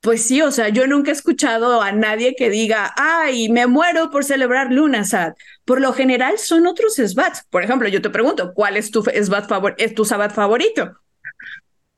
[0.00, 4.10] pues sí, o sea, yo nunca he escuchado a nadie que diga, ay, me muero
[4.10, 5.34] por celebrar Lunasat.
[5.64, 7.46] Por lo general son otros SBATs.
[7.48, 10.92] Por ejemplo, yo te pregunto, ¿cuál es tu SBAT favor es tu Sabbat favorito?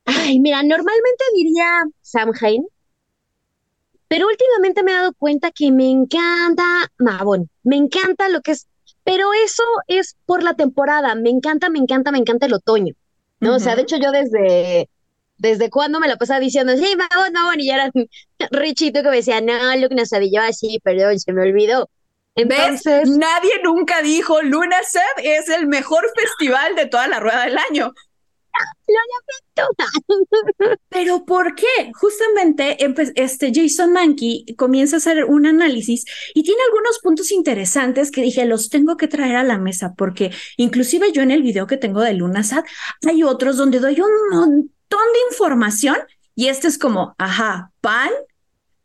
[0.05, 2.65] Ay, mira, normalmente diría Samhain,
[4.07, 8.67] pero últimamente me he dado cuenta que me encanta Mabon, me encanta lo que es
[9.07, 11.15] pero eso es por la temporada.
[11.15, 12.93] Me encanta, me encanta, me encanta el otoño.
[13.39, 13.55] ¿no?
[13.55, 14.89] O sea, de hecho, yo desde,
[15.37, 17.91] desde cuando me la pasaba diciendo, sí, vamos, vamos, y ya era
[18.51, 21.89] Richito que me decía, no, lo que no sabía yo así, perdón, se me olvidó.
[22.35, 27.57] Entonces, Nadie nunca dijo Luna Seb es el mejor festival de toda la rueda del
[27.57, 27.93] año.
[30.89, 31.91] Pero ¿por qué?
[31.93, 32.77] Justamente
[33.15, 38.45] este Jason Mankey comienza a hacer un análisis y tiene algunos puntos interesantes que dije,
[38.45, 42.01] los tengo que traer a la mesa porque inclusive yo en el video que tengo
[42.01, 42.65] de Lunasat
[43.07, 44.67] hay otros donde doy un montón
[45.13, 45.97] de información
[46.35, 48.11] y este es como, ajá, pan,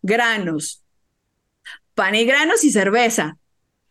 [0.00, 0.82] granos,
[1.94, 3.37] pan y granos y cerveza.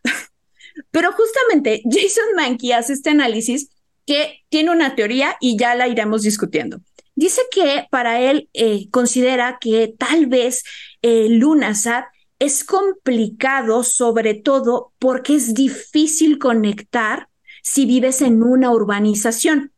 [0.91, 3.69] Pero justamente Jason Mankey hace este análisis
[4.05, 6.81] que tiene una teoría y ya la iremos discutiendo.
[7.15, 10.63] Dice que para él eh, considera que tal vez
[11.01, 12.05] eh, Lunasat
[12.39, 17.29] es complicado, sobre todo porque es difícil conectar
[17.61, 19.71] si vives en una urbanización.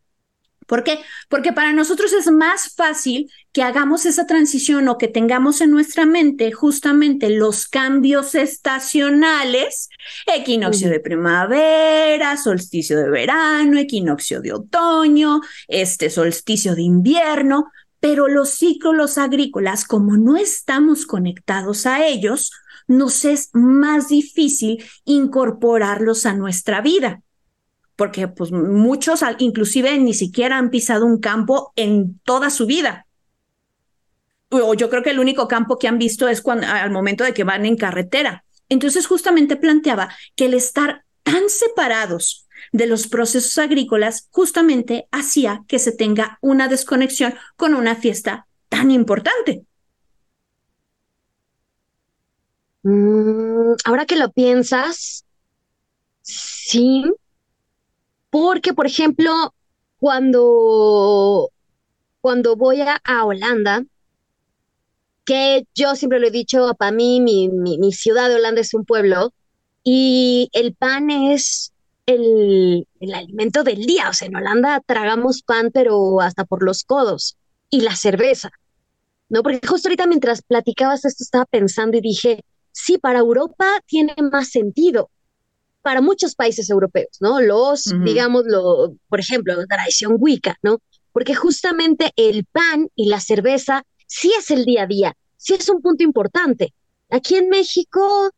[0.74, 1.02] ¿Por qué?
[1.30, 6.08] Porque para nosotros es más fácil que hagamos esa transición o que tengamos en nuestra
[6.08, 9.90] mente justamente los cambios estacionales,
[10.26, 17.68] equinoccio de primavera, solsticio de verano, equinoccio de otoño, este solsticio de invierno,
[18.00, 22.52] pero los ciclos agrícolas, como no estamos conectados a ellos,
[22.88, 27.22] nos es más difícil incorporarlos a nuestra vida
[27.96, 33.08] porque pues muchos inclusive ni siquiera han pisado un campo en toda su vida.
[34.50, 37.34] O yo creo que el único campo que han visto es cuando, al momento de
[37.34, 38.46] que van en carretera.
[38.70, 45.80] Entonces justamente planteaba que el estar tan separados de los procesos agrícolas justamente hacía que
[45.80, 49.66] se tenga una desconexión con una fiesta tan importante.
[52.84, 55.26] Mm, ahora que lo piensas,
[56.22, 57.04] sí,
[58.34, 59.54] porque, por ejemplo,
[60.00, 61.52] cuando,
[62.20, 63.84] cuando voy a, Holanda,
[65.24, 68.86] que yo siempre lo he dicho, para mí mi, mi, ciudad de Holanda es un
[68.86, 69.36] pueblo
[69.84, 71.74] y el pan es
[72.08, 74.10] el, el, alimento del día.
[74.10, 77.38] O sea, en Holanda tragamos pan, pero hasta por los codos.
[77.70, 78.50] Y la cerveza,
[79.30, 79.44] ¿no?
[79.44, 84.50] Porque justo ahorita mientras platicabas esto estaba pensando y dije, sí, para Europa tiene más
[84.50, 85.12] sentido
[85.84, 87.42] para muchos países europeos, ¿no?
[87.42, 90.80] Los, digamos, lo, por ejemplo, la tradición Wicca, ¿no?
[91.12, 95.70] Porque justamente el pan y la cerveza sí es el día a día, sí es
[95.70, 96.74] un punto importante.
[97.10, 98.32] Aquí en México,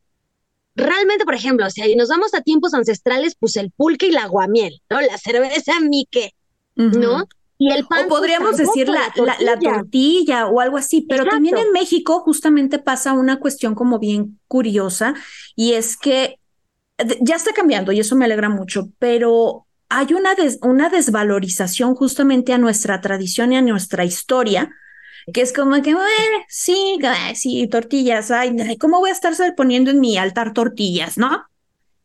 [0.76, 4.82] realmente, por ejemplo, si nos vamos a tiempos ancestrales, pues el pulque y la aguamiel,
[4.90, 5.00] ¿no?
[5.00, 6.34] La cerveza mique,
[6.76, 7.28] ¿no?
[7.58, 8.06] Y el pan.
[8.06, 13.14] O podríamos decir la, la, tortilla o algo así, pero también en México justamente pasa
[13.14, 15.14] una cuestión como bien curiosa
[15.56, 16.38] y es que
[17.22, 22.58] ya está cambiando y eso me alegra mucho, pero hay una, una desvalorización justamente a
[22.58, 24.72] nuestra tradición y a nuestra historia,
[25.34, 25.96] que es como que,
[26.48, 26.98] sí,
[27.34, 31.44] sí, tortillas, ay, ¿cómo voy a estar poniendo en mi altar tortillas, no?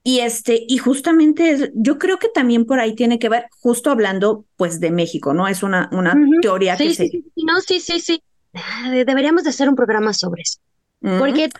[0.02, 4.46] Y este, y justamente yo creo que también por ahí tiene que ver, justo hablando
[4.56, 5.46] pues de México, ¿no?
[5.46, 8.22] Es una, una teoría que sí, Sí, no, sí, sí, sí.
[8.54, 10.58] Ah, deberíamos de hacer un programa sobre eso.
[11.00, 11.50] Porque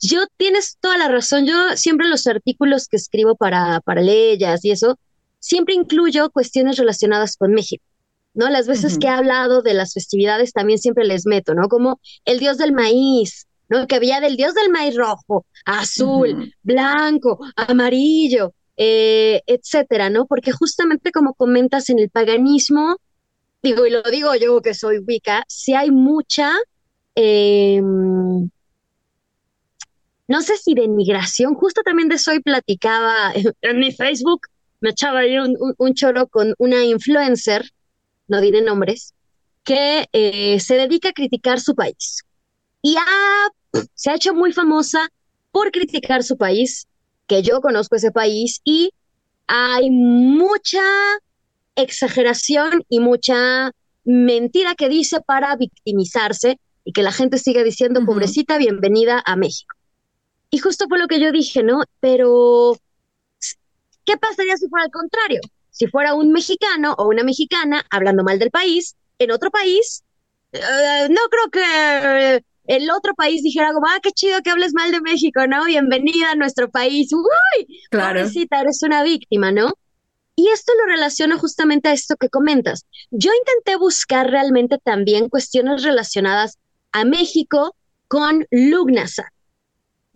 [0.00, 1.46] yo tienes toda la razón.
[1.46, 4.98] Yo siempre los artículos que escribo para, para leyes y eso,
[5.40, 7.84] siempre incluyo cuestiones relacionadas con México.
[8.34, 8.48] ¿no?
[8.50, 11.68] Las veces que he hablado de las festividades también siempre les meto, ¿no?
[11.68, 13.86] Como el dios del maíz, ¿no?
[13.88, 20.26] Que había del dios del maíz rojo, azul, blanco, amarillo, eh, etcétera, ¿no?
[20.26, 22.98] Porque justamente como comentas en el paganismo,
[23.60, 26.52] digo, y lo digo yo que soy Wicca, si hay mucha
[27.16, 27.82] eh,
[30.28, 34.42] no sé si de migración, justo también de eso hoy platicaba en, mi Facebook,
[34.80, 37.68] me echaba ahí un, choro con una influencer,
[38.28, 39.14] no diré nombres,
[39.64, 42.22] que eh, se dedica a criticar su país.
[42.82, 42.94] Y
[43.94, 45.08] se ha hecho muy famosa
[45.50, 46.86] por criticar su país,
[47.26, 48.90] que yo conozco ese país, y
[49.46, 50.82] hay mucha
[51.74, 53.72] exageración y mucha
[54.04, 59.77] mentira que dice para victimizarse y que la gente siga diciendo, pobrecita, bienvenida a México.
[60.50, 61.82] Y justo fue lo que yo dije, ¿no?
[62.00, 62.76] Pero,
[64.04, 65.40] ¿qué pasaría si fuera al contrario?
[65.70, 70.02] Si fuera un mexicano o una mexicana hablando mal del país, en otro país,
[70.52, 74.90] eh, no creo que el otro país dijera como, ah, qué chido que hables mal
[74.90, 75.64] de México, ¿no?
[75.64, 77.12] Bienvenida a nuestro país.
[77.12, 78.20] Uy, claro.
[78.20, 79.72] pobrecita, eres una víctima, ¿no?
[80.36, 82.86] Y esto lo relaciona justamente a esto que comentas.
[83.10, 86.58] Yo intenté buscar realmente también cuestiones relacionadas
[86.92, 87.74] a México
[88.06, 89.32] con Lugnasa.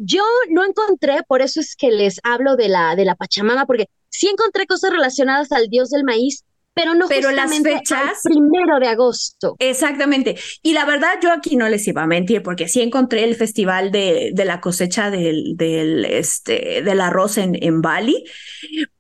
[0.05, 3.87] Yo no encontré, por eso es que les hablo de la, de la Pachamama, porque
[4.09, 8.89] sí encontré cosas relacionadas al dios del maíz, pero no pero las fechas primero de
[8.89, 9.57] agosto.
[9.59, 10.37] Exactamente.
[10.63, 13.91] Y la verdad, yo aquí no les iba a mentir, porque sí encontré el festival
[13.91, 18.25] de, de la cosecha del, del, este, del arroz en, en Bali,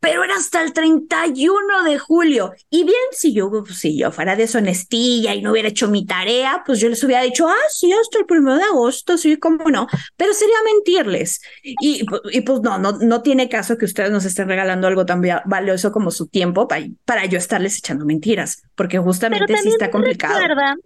[0.00, 2.52] pero era hasta el 31 de julio.
[2.68, 6.62] Y bien, si yo, pues, si yo fuera deshonestilla y no hubiera hecho mi tarea,
[6.66, 9.86] pues yo les hubiera dicho, ah, sí, hasta el primero de agosto, sí, cómo no.
[10.16, 11.40] Pero sería mentirles.
[11.62, 15.22] Y, y pues no, no, no tiene caso que ustedes nos estén regalando algo tan
[15.46, 19.90] valioso como su tiempo para, para yo estar les echando mentiras, porque justamente sí está
[19.90, 20.38] complicado.
[20.38, 20.76] Recuerda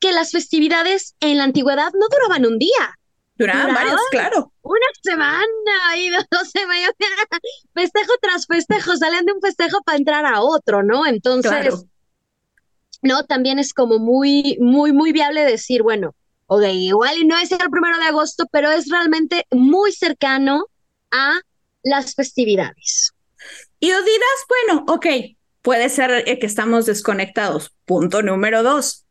[0.00, 2.98] que las festividades en la antigüedad no duraban un día.
[3.36, 4.52] Duraban, varios, claro.
[4.62, 6.92] Una semana y dos semanas.
[7.72, 11.06] Festejo tras festejo, salen de un festejo para entrar a otro, ¿no?
[11.06, 11.86] Entonces,
[13.02, 16.14] no, también es como muy, muy, muy viable decir, bueno,
[16.46, 20.66] ok, igual y no es el primero de agosto, pero es realmente muy cercano
[21.10, 21.40] a
[21.82, 23.12] las festividades.
[23.80, 25.06] Y os dirás, bueno, ok,
[25.64, 27.74] puede ser que estamos desconectados.
[27.86, 29.06] Punto número dos.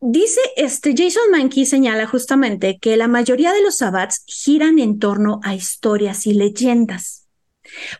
[0.00, 5.40] Dice este Jason Mankey señala justamente que la mayoría de los sabbats giran en torno
[5.44, 7.28] a historias y leyendas.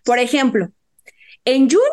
[0.02, 0.70] Por ejemplo,
[1.44, 1.84] en June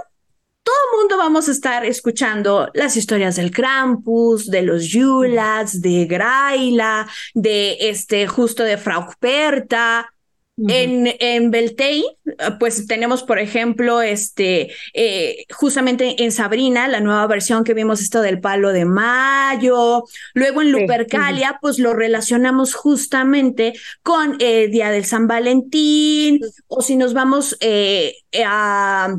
[0.64, 6.06] todo el mundo vamos a estar escuchando las historias del Krampus, de los Yulats, de
[6.06, 10.13] Graila, de este justo de Frau Perta,
[10.58, 12.04] en, en Beltane,
[12.60, 18.22] pues tenemos, por ejemplo, este, eh, justamente en Sabrina, la nueva versión que vimos esto
[18.22, 20.04] del palo de mayo.
[20.34, 23.74] Luego en Lupercalia, pues lo relacionamos justamente
[24.04, 26.40] con el Día del San Valentín.
[26.68, 29.16] O si nos vamos eh, a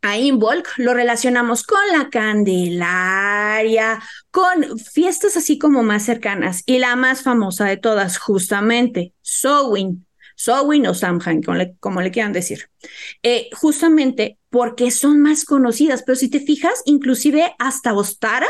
[0.00, 4.00] a Involk lo relacionamos con la Candelaria,
[4.30, 10.07] con fiestas así como más cercanas y la más famosa de todas, justamente, Sowin.
[10.38, 11.42] Sowin o Samhain,
[11.80, 12.70] como le, quieran decir.
[13.24, 18.46] Eh, justamente porque son más conocidas, pero si te fijas, inclusive hasta Ostara,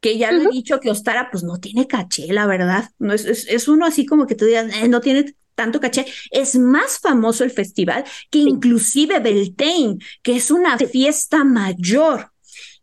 [0.00, 2.90] que ya lo he dicho que Ostara pues no tiene caché, la verdad.
[2.98, 6.04] No es, es, uno así como que tú digas, eh, no tiene tanto caché.
[6.30, 12.30] Es más famoso el festival que inclusive Beltane, que es una fiesta mayor.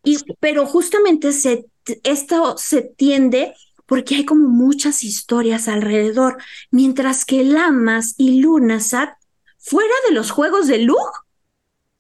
[0.04, 1.66] Y, pero justamente se,
[2.04, 3.54] esto se tiende
[3.90, 6.38] porque hay como muchas historias alrededor,
[6.70, 9.16] mientras que Lamas y Lunasat,
[9.58, 11.10] fuera de los juegos de Lug,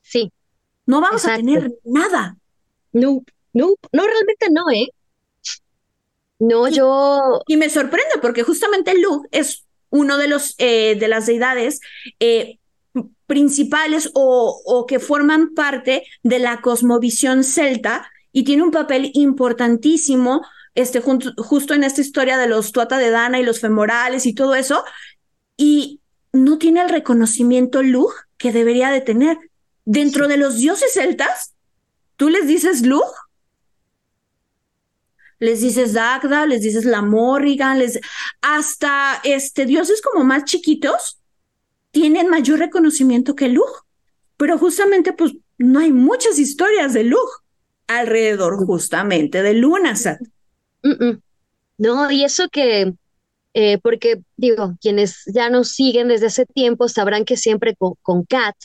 [0.03, 0.31] sí,
[0.85, 2.37] no vamos a tener nada.
[2.93, 3.23] No,
[3.53, 4.87] no, no, realmente no, ¿eh?
[6.37, 7.41] No, yo.
[7.47, 11.81] Y me sorprende porque justamente Lug es uno de los eh, de las deidades
[12.19, 12.59] eh,
[13.25, 20.43] principales o, o, que forman parte de la cosmovisión celta y tiene un papel importantísimo
[20.75, 24.55] este, justo en esta historia de los Tuata de Dana y los femorales y todo
[24.55, 24.83] eso,
[25.57, 26.01] y
[26.31, 29.37] no tiene el reconocimiento Lug que debería de tener.
[29.85, 31.55] Dentro de los dioses celtas,
[32.15, 33.11] tú les dices Lug,
[35.39, 37.99] les dices Dagda, les dices la Morrigan, les...
[38.41, 41.19] hasta este, dioses como más chiquitos
[41.91, 43.69] tienen mayor reconocimiento que Lug,
[44.37, 47.29] pero justamente pues no hay muchas historias de Lug
[47.87, 50.19] alrededor justamente de Lunasat.
[51.77, 52.93] No, y eso que,
[53.53, 58.23] eh, porque digo, quienes ya nos siguen desde ese tiempo sabrán que siempre con, con
[58.25, 58.55] Kat,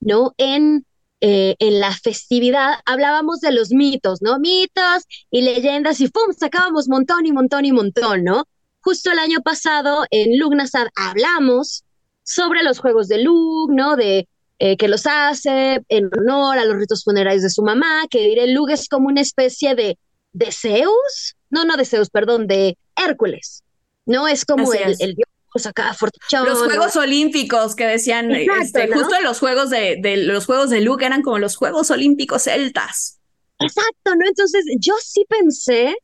[0.00, 0.34] ¿no?
[0.38, 0.84] En,
[1.20, 4.38] eh, en la festividad hablábamos de los mitos, ¿no?
[4.38, 6.32] Mitos y leyendas y ¡pum!
[6.36, 8.44] Sacábamos montón y montón y montón, ¿no?
[8.80, 11.84] Justo el año pasado en Lugnasad hablamos
[12.24, 13.96] sobre los juegos de Lug, ¿no?
[13.96, 14.28] De
[14.58, 18.48] eh, que los hace en honor a los ritos funerarios de su mamá, que diré
[18.48, 19.98] Lug es como una especie de,
[20.38, 23.64] de Zeus, no, no de Zeus, perdón, de Hércules.
[24.06, 26.46] No es como el, el, dios acá fortachón.
[26.46, 31.04] Los Juegos Olímpicos que decían, este, justo los Juegos de, de, los Juegos de Luke
[31.04, 33.18] eran como los Juegos Olímpicos celtas.
[33.58, 34.26] Exacto, ¿no?
[34.26, 35.96] Entonces yo sí pensé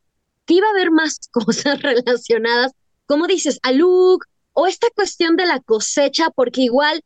[0.45, 2.73] que iba a haber más cosas relacionadas,
[3.07, 7.01] como dices, a Luke o esta cuestión de la cosecha, porque igual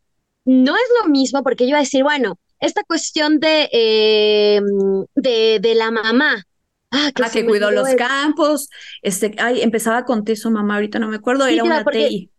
[0.45, 4.61] no es lo mismo, porque yo iba a decir, bueno, esta cuestión de, eh,
[5.14, 6.47] de, de la mamá,
[6.91, 8.70] Ah, que, ah, cuidó los campos.
[9.03, 12.30] Este, ay, empezaba con T su mamá, ahorita no me acuerdo, era una TI.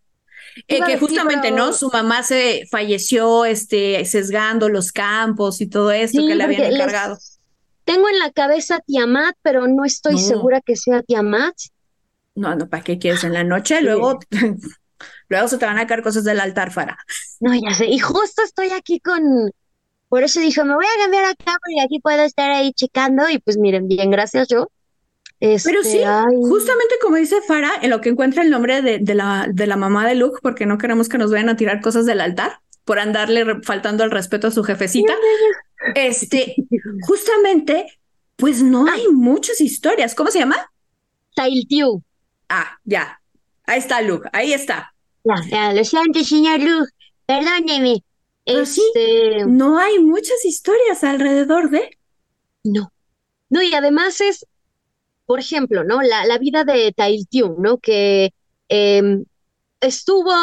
[0.68, 1.74] Eh, que justamente, ¿no?
[1.74, 7.18] Su mamá se falleció este, sesgando los campos y todo esto que le habían encargado.
[7.84, 11.56] Tengo en la cabeza Tiamat, pero no estoy segura que sea Tiamat.
[12.36, 13.82] No, no, ¿para qué quieres en la noche?
[13.82, 14.20] Luego,
[15.30, 16.98] luego se te van a caer cosas del altar, Fara.
[17.40, 17.88] No, ya sé.
[17.88, 19.52] Y justo estoy aquí con,
[20.10, 23.40] por eso dijo, me voy a cambiar acá porque aquí puedo estar ahí checando y
[23.40, 24.68] pues miren, bien, gracias yo.
[25.40, 26.06] Pero sí, este,
[26.50, 29.78] justamente como dice Fara, en lo que encuentra el nombre de, de, la, de la
[29.78, 33.00] mamá de Luke, porque no queremos que nos vayan a tirar cosas del altar por
[33.00, 35.14] andarle faltando el respeto a su jefecita.
[35.96, 36.56] Este,
[37.08, 37.86] justamente,
[38.36, 40.14] pues no hay muchas historias.
[40.14, 40.58] ¿Cómo se llama?
[41.36, 42.04] Tailtiu.
[42.50, 43.22] Ah, ya.
[43.66, 44.94] Ahí está Luke, ahí está.
[45.24, 46.92] Ya, ya, lo siento, señor Luke.
[47.28, 48.04] Perdóneme.
[48.50, 49.46] Este...
[49.46, 51.98] no hay muchas historias alrededor de.
[52.64, 52.92] No.
[53.50, 54.46] No, y además es,
[55.26, 56.02] por ejemplo, ¿no?
[56.02, 57.78] La, la vida de Tailtiu, ¿no?
[57.78, 58.34] Que
[58.68, 59.26] em,
[59.82, 60.34] estuvo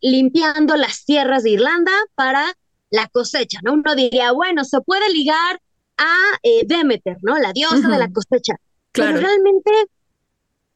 [0.00, 2.54] limpiando las tierras de Irlanda para
[2.90, 3.74] la cosecha, ¿no?
[3.74, 5.60] Uno diría, bueno, se puede ligar
[5.96, 7.38] a eh, Demeter, ¿no?
[7.38, 8.54] La diosa de la cosecha.
[8.92, 9.14] Claro.
[9.14, 9.70] Pero realmente,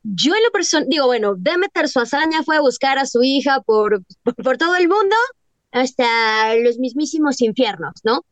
[0.02, 4.02] yo en lo personal, digo, bueno, Demeter, su hazaña fue buscar a su hija por,
[4.44, 5.16] por todo el mundo
[5.74, 8.24] hasta los mismísimos infiernos, ¿no?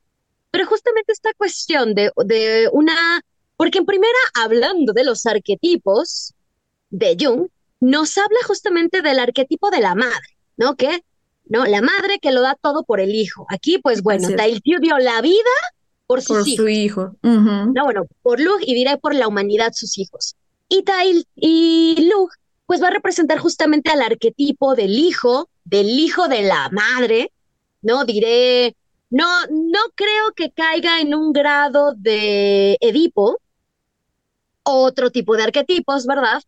[0.52, 3.20] Pero justamente esta cuestión de, de una,
[3.56, 6.34] porque en primera, hablando de los arquetipos
[6.90, 7.48] de Jung,
[7.80, 10.76] nos habla justamente del arquetipo de la madre, ¿no?
[10.76, 11.02] Que,
[11.46, 11.64] ¿no?
[11.64, 13.44] La madre que lo da todo por el hijo.
[13.48, 15.34] Aquí, pues bueno, Tailtiu dio la vida
[16.06, 16.64] por, sus hijos.
[16.64, 17.16] su hijo.
[17.22, 20.36] No, bueno, por Lug y diré por la humanidad sus hijos.
[20.68, 22.30] Y Tail y Lug,
[22.66, 27.31] pues va a representar justamente al arquetipo del hijo, del hijo de la madre,
[27.82, 28.04] ¿no?
[28.04, 28.76] Diré,
[29.10, 33.38] no, no creo que caiga en un grado de Edipo,
[34.62, 36.40] otro tipo de arquetipos, ¿verdad?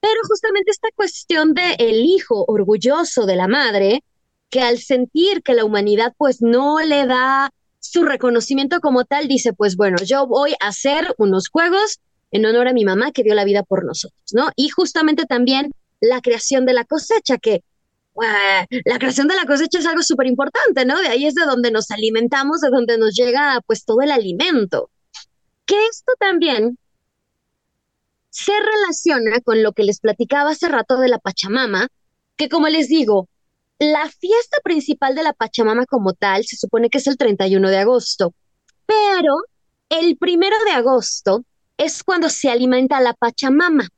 [0.00, 4.04] Pero justamente esta cuestión de el hijo orgulloso de la madre,
[4.50, 9.52] que al sentir que la humanidad pues no le da su reconocimiento como tal, dice,
[9.52, 13.34] pues bueno, yo voy a hacer unos juegos en honor a mi mamá que dio
[13.34, 14.50] la vida por nosotros, ¿no?
[14.56, 15.70] Y justamente también
[16.00, 17.62] la creación de la cosecha, que
[18.84, 21.00] la creación de la cosecha es algo súper importante, ¿no?
[21.00, 24.90] De ahí es de donde nos alimentamos, de donde nos llega pues todo el alimento.
[25.66, 26.78] Que esto también
[28.30, 31.88] se relaciona con lo que les platicaba hace rato de la Pachamama,
[32.36, 33.28] que como les digo,
[33.78, 37.78] la fiesta principal de la Pachamama como tal se supone que es el 31 de
[37.78, 38.34] agosto,
[38.86, 39.42] pero
[39.88, 41.44] el primero de agosto
[41.76, 43.88] es cuando se alimenta la Pachamama,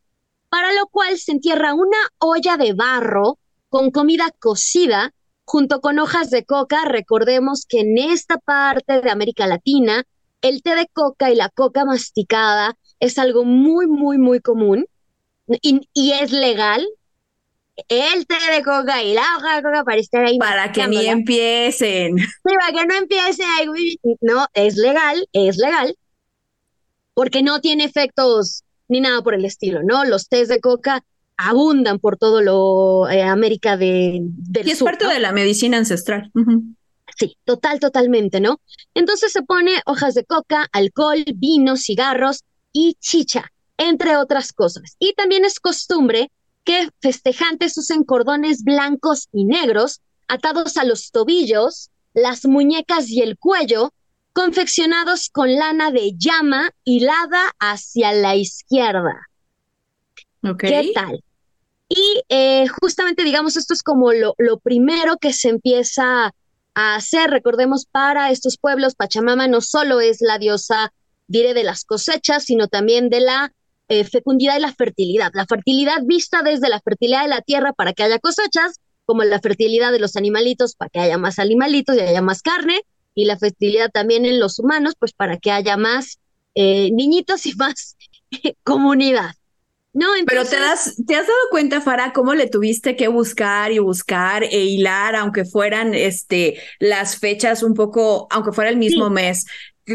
[0.48, 3.38] para lo cual se entierra una olla de barro
[3.72, 5.14] con comida cocida
[5.46, 6.84] junto con hojas de coca.
[6.84, 10.04] Recordemos que en esta parte de América Latina,
[10.42, 14.84] el té de coca y la coca masticada es algo muy, muy, muy común
[15.62, 16.86] y, es legal.
[17.88, 20.38] El té de coca y la hoja de coca para estar ahí.
[20.38, 22.18] Para que ni empiecen.
[22.18, 23.46] Sí, para que no empiecen.
[24.20, 25.96] No, es legal, es legal.
[27.14, 30.04] Porque no tiene efectos ni nada por el estilo, ¿no?
[30.04, 31.02] Los tés de coca
[31.36, 36.30] abundan por todo lo eh, América de, del y es parte de la medicina ancestral.
[37.18, 38.60] Sí, total, totalmente, ¿no?
[38.94, 44.96] Entonces se pone hojas de coca, alcohol, vino, cigarros y chicha, entre otras cosas.
[44.98, 46.30] Y también es costumbre
[46.64, 53.36] que festejantes usen cordones blancos y negros atados a los tobillos, las muñecas y el
[53.36, 53.92] cuello,
[54.32, 59.28] confeccionados con lana de llama hilada hacia la izquierda.
[60.58, 61.22] ¿Qué tal?
[61.88, 66.34] Y eh, justamente, digamos, esto es como lo, lo primero que se empieza
[66.74, 67.30] a hacer.
[67.30, 70.92] Recordemos, para estos pueblos, Pachamama no solo es la diosa,
[71.26, 73.52] diré, de las cosechas, sino también de la
[73.88, 75.32] eh, fecundidad y la fertilidad.
[75.34, 79.40] La fertilidad vista desde la fertilidad de la tierra para que haya cosechas, como la
[79.40, 82.80] fertilidad de los animalitos para que haya más animalitos y haya más carne,
[83.14, 86.18] y la fertilidad también en los humanos, pues para que haya más
[86.54, 87.96] eh, niñitos y más
[88.64, 89.34] comunidad.
[89.94, 93.78] No, Pero te, das, te has dado cuenta, Farah, cómo le tuviste que buscar y
[93.78, 99.44] buscar e hilar, aunque fueran este, las fechas un poco, aunque fuera el mismo mes,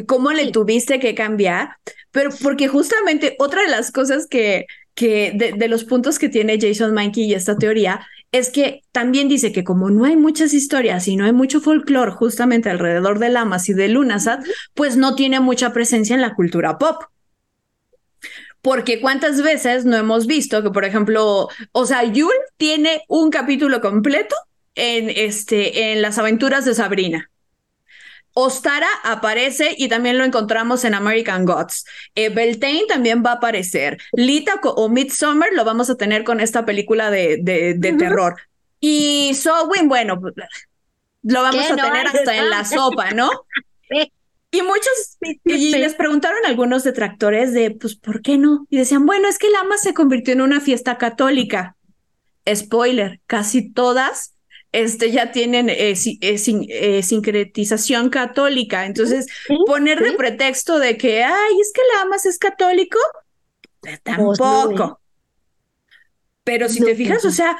[0.06, 1.70] cómo le tuviste que cambiar.
[2.12, 6.93] Pero porque justamente otra de las cosas que, que de, los puntos que tiene Jason
[6.93, 11.16] Mankey y esta teoría es que también dice que como no hay muchas historias y
[11.16, 14.43] no hay mucho folclore justamente alrededor de Lamas y de Lunasat,
[14.74, 17.04] pues no tiene mucha presencia en la cultura pop.
[18.62, 23.82] Porque cuántas veces no hemos visto que, por ejemplo, o sea, Yul tiene un capítulo
[23.82, 24.36] completo
[24.76, 27.30] en, este, en las aventuras de Sabrina.
[28.39, 31.86] Ostara aparece y también lo encontramos en American Gods.
[32.14, 33.97] Eh, Beltane también va a aparecer.
[34.14, 38.36] Lita o Midsummer lo vamos a tener con esta película de, de, terror.
[38.80, 40.22] Y Sowin, bueno,
[41.24, 43.30] lo vamos a tener hasta en la sopa, ¿no?
[44.52, 48.66] Y muchos, y les preguntaron algunos detractores de, pues, ¿por qué no?
[48.70, 51.76] Y decían, bueno, es que el AMA se convirtió en una fiesta católica.
[52.48, 54.34] Spoiler, casi todas
[54.72, 56.38] este, ya tienen eh, eh,
[56.70, 58.86] eh, sincretización católica.
[58.86, 59.28] Entonces,
[59.66, 63.00] poner de pretexto de que, ay, es que el AMAS es católico,
[63.82, 65.00] pues tampoco.
[66.43, 67.58] Pero si te fijas, o sea,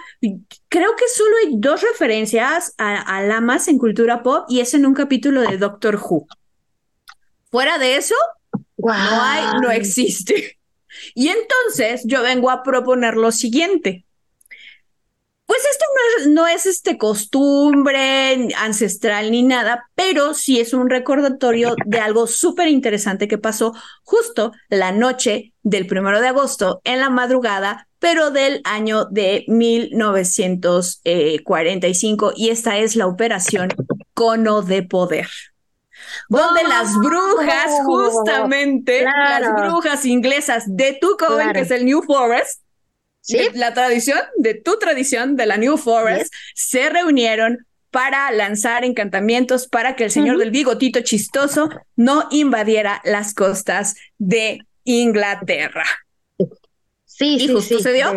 [0.70, 4.86] creo que solo hay dos referencias a, a Lamas en cultura pop y es en
[4.86, 6.26] un capítulo de Doctor Who.
[7.50, 8.16] Fuera de eso,
[8.78, 10.58] no hay, no existe.
[11.16, 14.04] Y entonces yo vengo a proponer lo siguiente.
[15.46, 20.90] Pues esto no es, no es este costumbre ancestral ni nada, pero sí es un
[20.90, 23.74] recordatorio de algo súper interesante que pasó
[24.04, 32.34] justo la noche del primero de agosto en la madrugada, pero del año de 1945,
[32.36, 33.70] y esta es la operación
[34.14, 35.30] Cono de Poder
[36.30, 42.62] donde las brujas, justamente, las brujas inglesas de tu coven, que es el New Forest,
[43.54, 49.96] la tradición, de tu tradición, de la New Forest, se reunieron para lanzar encantamientos para
[49.96, 55.86] que el señor del bigotito chistoso no invadiera las costas de Inglaterra.
[57.06, 58.14] Sí, y sí, sucedió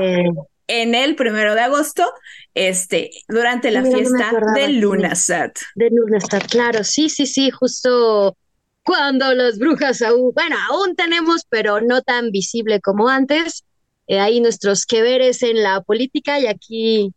[0.71, 2.13] en el primero de agosto,
[2.55, 5.59] este, durante la fiesta de Lunasat.
[5.75, 8.37] De Lunasat, claro, sí, sí, sí, justo
[8.85, 13.65] cuando las brujas aún, bueno, aún tenemos, pero no tan visible como antes.
[14.07, 17.13] Eh, ahí nuestros que veres en la política y aquí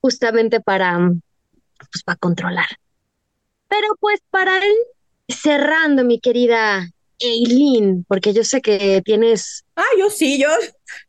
[0.00, 0.98] justamente para,
[1.78, 2.66] pues, para controlar.
[3.68, 4.74] Pero pues para ir
[5.28, 9.64] cerrando, mi querida Eileen, porque yo sé que tienes...
[9.76, 10.48] Ah, yo sí, yo,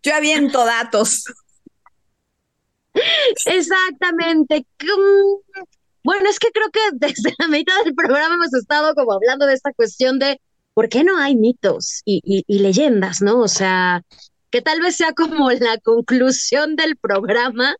[0.03, 1.25] yo aviento datos.
[3.45, 4.65] Exactamente.
[6.03, 9.53] Bueno, es que creo que desde la mitad del programa hemos estado como hablando de
[9.55, 10.39] esta cuestión de
[10.73, 13.39] por qué no hay mitos y, leyendas, ¿no?
[13.39, 14.03] O sea,
[14.51, 17.75] que tal vez sea como la conclusión del programa.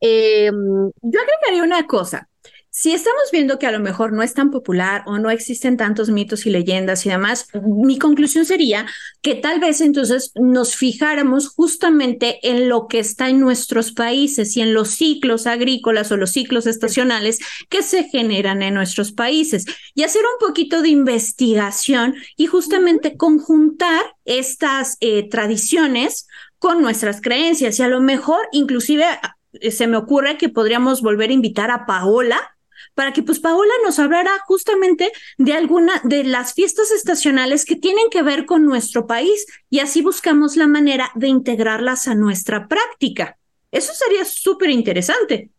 [0.00, 2.29] Em, Yo agregaría una cosa.
[2.72, 6.08] Si estamos viendo que a lo mejor no es tan popular o no existen tantos
[6.08, 8.86] mitos y leyendas y demás, mi conclusión sería
[9.22, 14.60] que tal vez entonces nos fijáramos justamente en lo que está en nuestros países y
[14.60, 19.64] en los ciclos agrícolas o los ciclos estacionales que se generan en nuestros países
[19.96, 26.28] y hacer un poquito de investigación y justamente conjuntar estas eh, tradiciones
[26.60, 29.06] con nuestras creencias y a lo mejor inclusive
[29.54, 32.56] eh, se me ocurre que podríamos volver a invitar a Paola
[32.94, 38.10] para que pues Paola nos hablara justamente de alguna de las fiestas estacionales que tienen
[38.10, 43.38] que ver con nuestro país y así buscamos la manera de integrarlas a nuestra práctica.
[43.70, 45.50] Eso sería súper interesante.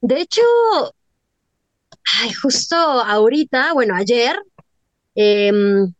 [0.00, 0.42] De hecho,
[2.20, 4.40] ay, justo ahorita, bueno, ayer,
[5.14, 5.92] em,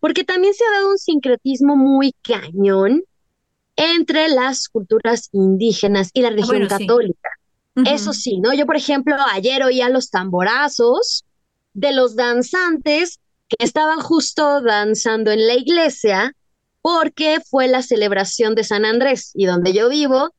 [0.00, 3.02] porque también se ha dado un sincretismo muy cañón
[3.76, 7.25] entre las culturas indígenas y la ah, religión católica.
[7.84, 8.54] Eso sí, ¿no?
[8.54, 11.24] Yo, por ejemplo, ayer oía los tamborazos
[11.74, 16.32] de los danzantes que estaban justo danzando en la iglesia
[16.80, 20.30] porque fue la celebración de San Andrés y donde yo vivo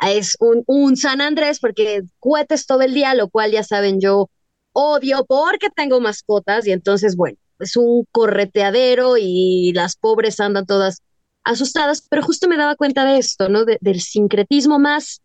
[0.00, 4.28] es un, un San Andrés porque cohetes todo el día, lo cual ya saben yo
[4.72, 11.00] odio porque tengo mascotas y entonces, bueno, es un correteadero y las pobres andan todas
[11.44, 13.64] asustadas, pero justo me daba cuenta de esto, ¿no?
[13.64, 15.21] del sincretismo más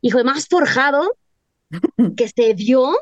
[0.00, 1.16] hijo, más forjado
[2.16, 2.96] que se dio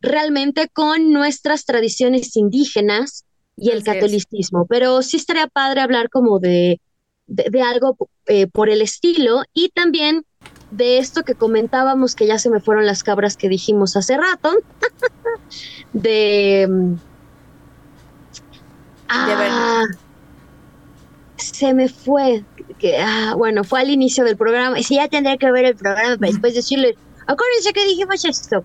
[0.00, 3.24] realmente con nuestras tradiciones indígenas
[3.56, 4.66] y el catolicismo.
[4.66, 6.80] Pero sí estaría padre hablar como de,
[7.26, 7.96] de, algo
[8.26, 10.24] eh, por el estilo y también
[10.70, 14.52] de esto que comentábamos, que ya se me fueron las cabras que dijimos hace rato,
[15.92, 16.96] de...
[19.08, 19.84] Ah,
[21.36, 22.44] se me fue,
[22.78, 25.76] que, ah, bueno, fue al inicio del programa, y si ya tendría que ver el
[25.76, 28.64] programa para después decirle, acuérdense que dijimos esto.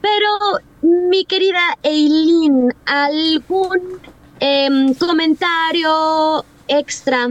[0.00, 4.00] Pero, mi querida Eileen, ¿algún
[4.40, 7.30] em, comentario extra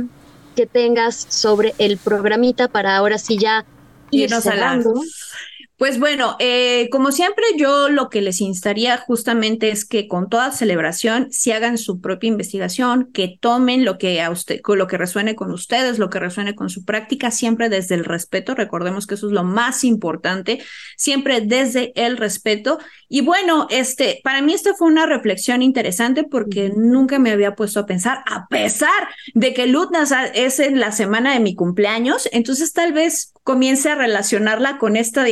[0.55, 3.65] que tengas sobre el programita para ahora sí ya
[4.09, 4.93] ir cerrando?
[5.81, 10.51] Pues bueno, eh, como siempre, yo lo que les instaría justamente es que con toda
[10.51, 15.35] celebración si hagan su propia investigación, que tomen lo que a usted, lo que resuene
[15.35, 18.53] con ustedes, lo que resuene con su práctica, siempre desde el respeto.
[18.53, 20.61] Recordemos que eso es lo más importante,
[20.97, 22.77] siempre desde el respeto.
[23.09, 27.79] Y bueno, este, para mí esta fue una reflexión interesante porque nunca me había puesto
[27.79, 32.71] a pensar, a pesar de que Lutnas es en la semana de mi cumpleaños, entonces
[32.71, 35.25] tal vez comience a relacionarla con esta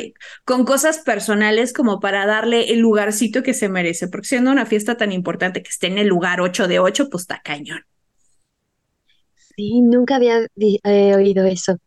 [0.43, 4.97] con cosas personales como para darle el lugarcito que se merece, porque siendo una fiesta
[4.97, 7.85] tan importante que esté en el lugar 8 de 8, pues está cañón.
[9.55, 11.77] Sí, nunca había eh, oído eso.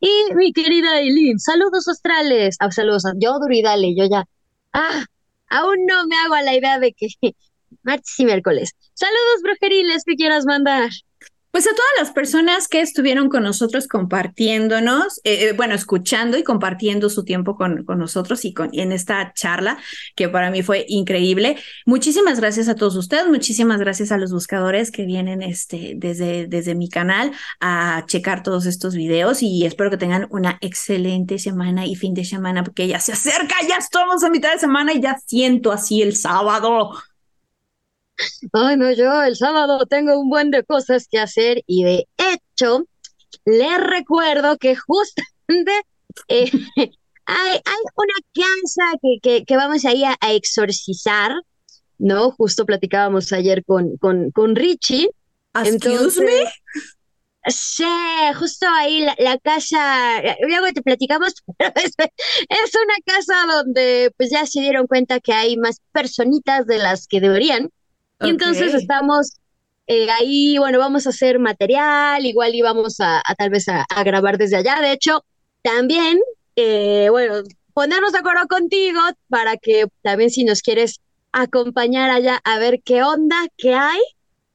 [0.00, 2.56] Y mi querida Eileen, saludos australes.
[2.58, 4.24] Ah, saludos, yo Duridale, yo ya.
[4.72, 5.04] Ah,
[5.50, 7.08] aún no me hago a la idea de que
[7.82, 8.70] martes y miércoles.
[8.94, 10.88] Saludos brujeriles que quieras mandar.
[11.52, 16.44] Pues a todas las personas que estuvieron con nosotros compartiéndonos, eh, eh, bueno, escuchando y
[16.44, 19.76] compartiendo su tiempo con, con nosotros y con, en esta charla,
[20.16, 21.58] que para mí fue increíble.
[21.84, 26.74] Muchísimas gracias a todos ustedes, muchísimas gracias a los buscadores que vienen este, desde, desde
[26.74, 31.96] mi canal a checar todos estos videos y espero que tengan una excelente semana y
[31.96, 35.18] fin de semana porque ya se acerca, ya estamos a mitad de semana y ya
[35.26, 36.92] siento así el sábado.
[38.52, 42.84] Ay, no, yo el sábado tengo un buen de cosas que hacer y de hecho,
[43.44, 45.72] les recuerdo que justamente
[46.28, 46.50] eh,
[47.26, 47.60] hay,
[47.96, 51.32] una casa que, que, vamos ahí a, a, exorcizar,
[51.98, 52.30] ¿no?
[52.32, 55.10] Justo platicábamos ayer con, con, con Richie.
[55.54, 56.44] Excuse me?
[57.46, 57.84] Sí,
[58.38, 64.46] justo ahí la, casa, luego te platicamos, pero es, es, una casa donde pues ya
[64.46, 67.70] se dieron cuenta que hay más personitas de las que deberían.
[68.24, 69.32] Y entonces estamos
[69.86, 74.38] eh, ahí, bueno, vamos a hacer material, igual íbamos a, a tal vez a, grabar
[74.38, 74.80] desde allá.
[74.80, 75.24] De hecho,
[75.62, 76.18] también,
[76.56, 77.42] eh, bueno,
[77.74, 81.00] ponernos de acuerdo contigo para que también si nos quieres
[81.32, 84.00] acompañar allá a ver qué onda, qué hay,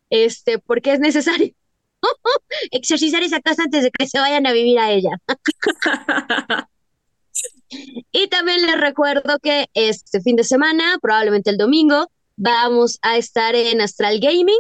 [0.10, 1.54] este, porque es necesario
[2.72, 5.12] exorcizar esa casa antes de que se vayan a vivir a ella.
[8.12, 13.56] y también les recuerdo que este fin de semana, probablemente el domingo, vamos a estar
[13.56, 14.60] en Astral Gaming.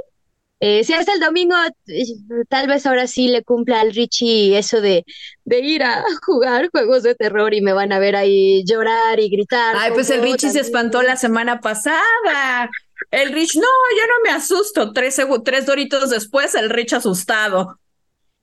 [0.59, 1.55] Eh, si es el domingo,
[1.86, 2.03] eh,
[2.49, 5.05] tal vez ahora sí le cumpla al Richie eso de,
[5.45, 9.30] de ir a jugar juegos de terror y me van a ver ahí llorar y
[9.30, 9.75] gritar.
[9.78, 12.69] Ay, pues el Richie se espantó la semana pasada.
[13.11, 14.91] El Rich, no, yo no me asusto.
[14.91, 17.80] Tres, tres doritos después, el Rich asustado.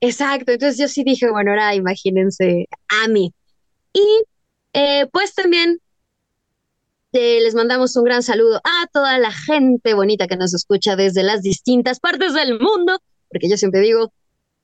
[0.01, 3.32] Exacto, entonces yo sí dije, bueno, ahora imagínense a mí.
[3.93, 4.22] Y
[4.72, 5.80] eh, pues también
[7.15, 11.23] eh, les mandamos un gran saludo a toda la gente bonita que nos escucha desde
[11.23, 14.12] las distintas partes del mundo, porque yo siempre digo,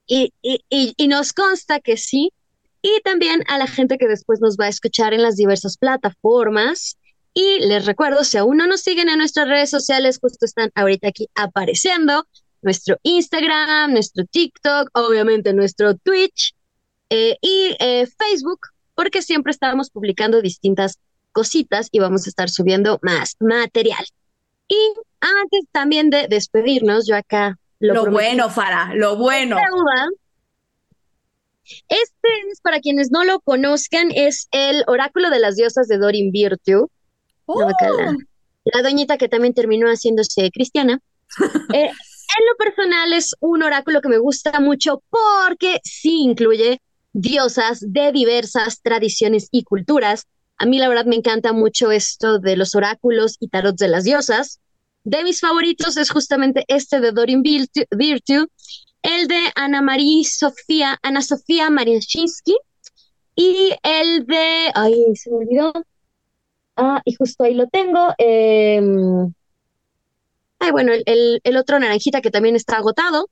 [0.07, 2.33] y, y, y nos consta que sí,
[2.83, 6.97] y también a la gente que después nos va a escuchar en las diversas plataformas.
[7.33, 11.09] Y les recuerdo, si aún no nos siguen en nuestras redes sociales, justo están ahorita
[11.09, 12.27] aquí apareciendo,
[12.63, 16.55] nuestro Instagram, nuestro TikTok, obviamente nuestro Twitch
[17.11, 18.61] eh, y eh, Facebook,
[18.95, 20.99] porque siempre estamos publicando distintas
[21.33, 24.05] cositas y vamos a estar subiendo más material.
[24.69, 29.57] Y antes también de despedirnos, yo acá lo, bueno, Fara, lo bueno.
[31.89, 36.31] Este es, para quienes no lo conozcan, es el oráculo de las diosas de Dorin
[36.31, 36.89] Virtue.
[37.47, 37.69] Oh.
[38.65, 41.01] La, doñita que también terminó haciéndose cristiana.
[41.73, 41.91] Eh,
[42.39, 46.81] en lo personal es un oráculo que me gusta mucho porque sí incluye
[47.13, 50.27] diosas de diversas tradiciones y culturas.
[50.61, 54.05] A mí la verdad me encanta mucho esto de los oráculos y tarots de las
[54.05, 54.61] diosas.
[55.05, 58.47] De mis favoritos es justamente este de Dorin Virtue,
[59.03, 62.55] el de Ana María Sofía, Ana Sofía Mariachinsky
[63.35, 65.73] y el de, ay, se me olvidó.
[66.77, 68.15] Ah, y justo ahí lo tengo.
[68.19, 68.83] Eh,
[70.59, 73.31] Ay, bueno, el, el, otro naranjita que también está agotado.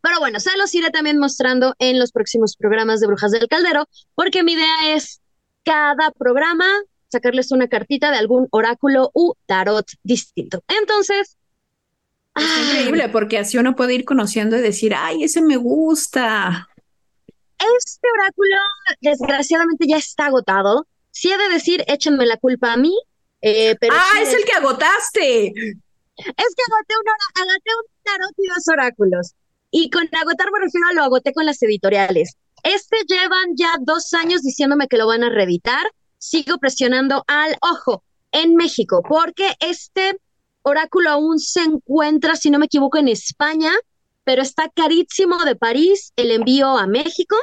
[0.00, 3.86] Pero bueno, se los iré también mostrando en los próximos programas de Brujas del Caldero,
[4.14, 5.20] porque mi idea es
[5.64, 6.66] cada programa
[7.08, 10.62] sacarles una cartita de algún oráculo u tarot distinto.
[10.68, 11.36] Entonces...
[12.36, 16.68] Es increíble, porque así uno puede ir conociendo y decir, ay, ese me gusta.
[17.58, 18.56] Este oráculo,
[19.00, 20.86] desgraciadamente, ya está agotado.
[21.10, 22.96] Si he de decir, échenme la culpa a mí.
[23.42, 25.46] Eh, pero ah, es el que agotaste.
[25.46, 29.34] Es que agoté un, agoté un tarot y dos oráculos.
[29.70, 32.36] Y con agotar me refiero a lo agoté con las editoriales.
[32.62, 35.90] Este llevan ya dos años diciéndome que lo van a reeditar.
[36.18, 38.02] Sigo presionando al ojo
[38.32, 40.18] en México, porque este
[40.62, 43.72] oráculo aún se encuentra, si no me equivoco, en España,
[44.24, 47.36] pero está carísimo de París el envío a México,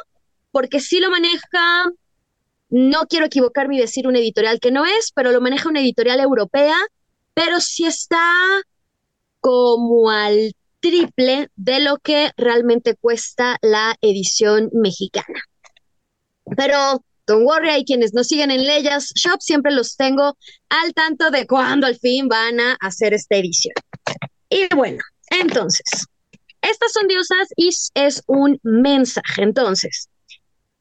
[0.51, 1.91] porque sí lo maneja,
[2.69, 6.19] no quiero equivocarme y decir una editorial que no es, pero lo maneja una editorial
[6.19, 6.77] europea
[7.37, 8.33] pero sí está
[9.39, 15.41] como al triple de lo que realmente cuesta la edición mexicana.
[16.55, 20.37] Pero don't worry, hay quienes nos siguen en Leyas Shop, siempre los tengo
[20.69, 23.73] al tanto de cuándo al fin van a hacer esta edición.
[24.49, 26.05] Y bueno, entonces,
[26.61, 29.43] estas son diosas y es un mensaje.
[29.43, 30.09] Entonces,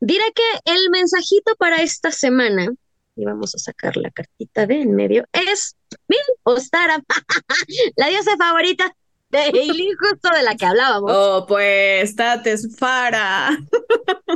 [0.01, 2.69] diré que el mensajito para esta semana
[3.17, 5.75] y vamos a sacar la cartita de en medio, es,
[6.07, 7.03] miren, Ostara,
[7.97, 8.95] la diosa favorita
[9.31, 11.11] de justo de la que hablábamos.
[11.15, 13.57] Oh, pues, Tates Fara.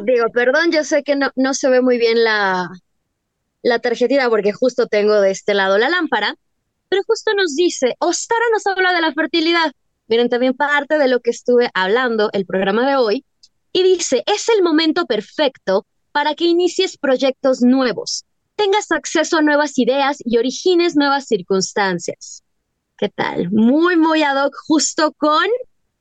[0.05, 2.68] Digo, perdón, yo sé que no, no se ve muy bien la,
[3.62, 6.34] la tarjetita porque justo tengo de este lado la lámpara,
[6.88, 9.72] pero justo nos dice, Ostara nos habla de la fertilidad.
[10.09, 13.24] Miren, también parte de lo que estuve hablando el programa de hoy,
[13.72, 18.24] y dice, es el momento perfecto para que inicies proyectos nuevos
[18.61, 22.43] tengas acceso a nuevas ideas y origines nuevas circunstancias.
[23.01, 23.51] ¿Qué tal?
[23.51, 25.47] Muy, muy ad hoc, justo con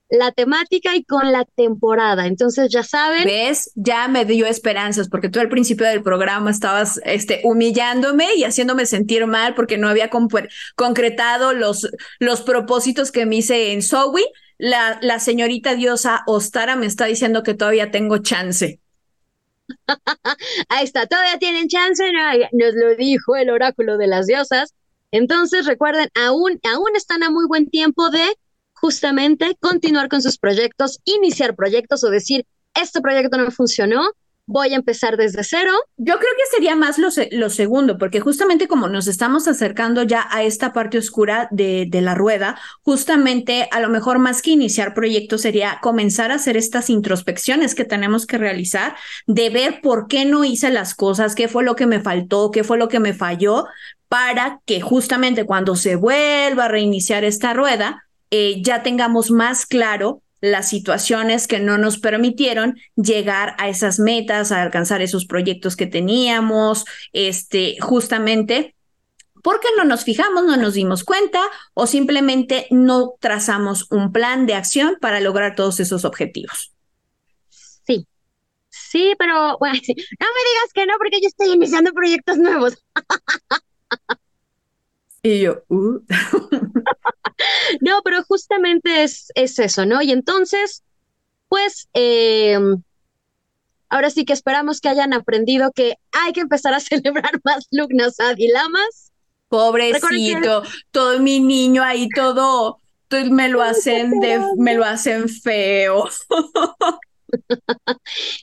[0.09, 2.27] la temática y con la temporada.
[2.27, 3.23] Entonces, ya saben.
[3.23, 3.71] ¿Ves?
[3.75, 8.85] Ya me dio esperanzas, porque tú al principio del programa estabas este, humillándome y haciéndome
[8.85, 10.09] sentir mal porque no había
[10.75, 11.89] concretado los,
[12.19, 14.25] los propósitos que me hice en Zoe.
[14.57, 18.81] La, la señorita diosa Ostara me está diciendo que todavía tengo chance.
[20.67, 22.03] Ahí está, todavía tienen chance,
[22.51, 24.73] nos lo dijo el oráculo de las diosas.
[25.11, 28.23] Entonces, recuerden, aún, aún están a muy buen tiempo de
[28.73, 32.45] justamente continuar con sus proyectos, iniciar proyectos o decir,
[32.75, 34.11] este proyecto no funcionó,
[34.49, 35.71] voy a empezar desde cero.
[35.97, 40.41] Yo creo que sería más lo, segundo, porque justamente como nos estamos acercando ya a
[40.41, 45.41] esta parte oscura de, de, la rueda, justamente a lo mejor más que iniciar proyectos
[45.41, 48.95] sería comenzar a hacer estas introspecciones que tenemos que realizar,
[49.27, 52.63] de ver por qué no hice las cosas, qué fue lo que me faltó, qué
[52.63, 53.67] fue lo que me falló,
[54.07, 60.23] para que justamente cuando se vuelva a reiniciar esta rueda, eh, ya tengamos más claro
[60.41, 65.87] las situaciones que no nos permitieron llegar a esas metas, a alcanzar esos proyectos que
[65.87, 68.75] teníamos, este, justamente
[69.41, 71.41] porque no nos fijamos, no nos dimos cuenta
[71.73, 76.73] o simplemente no trazamos un plan de acción para lograr todos esos objetivos.
[77.49, 78.05] Sí,
[78.69, 82.77] sí, pero no me digas que no porque yo estoy iniciando proyectos nuevos.
[85.21, 85.99] Y yo, uh.
[87.81, 90.01] no, pero justamente es, es eso, ¿no?
[90.01, 90.83] Y entonces,
[91.47, 92.81] pues, em,
[93.89, 98.15] ahora sí que esperamos que hayan aprendido que hay que empezar a celebrar más Lugnas
[98.19, 99.11] Lamas.
[99.49, 102.77] Pobrecito, todo mi niño ahí todo,
[103.31, 106.07] me lo hacen de, me lo hacen feo.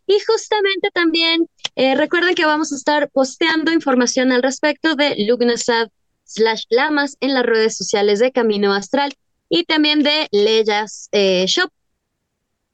[0.07, 5.89] y justamente también eh, recuerden que vamos a estar posteando información al respecto de Lugnasad
[6.27, 9.14] slash lamas en las redes sociales de Camino Astral
[9.49, 11.70] y también de Leyas eh, Shop.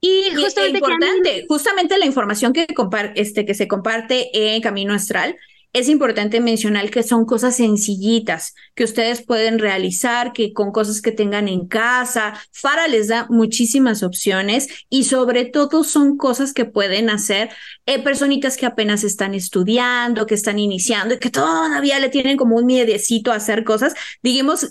[0.01, 2.67] Y justamente, importante, justamente la información que,
[3.15, 5.37] este, que se comparte en Camino Astral
[5.73, 11.11] es importante mencionar que son cosas sencillitas que ustedes pueden realizar, que con cosas que
[11.11, 12.39] tengan en casa.
[12.51, 17.49] Fara les da muchísimas opciones y sobre todo son cosas que pueden hacer
[17.87, 22.55] eh, personitas que apenas están estudiando, que están iniciando y que todavía le tienen como
[22.55, 23.95] un miedecito a hacer cosas.
[24.21, 24.69] Digamos,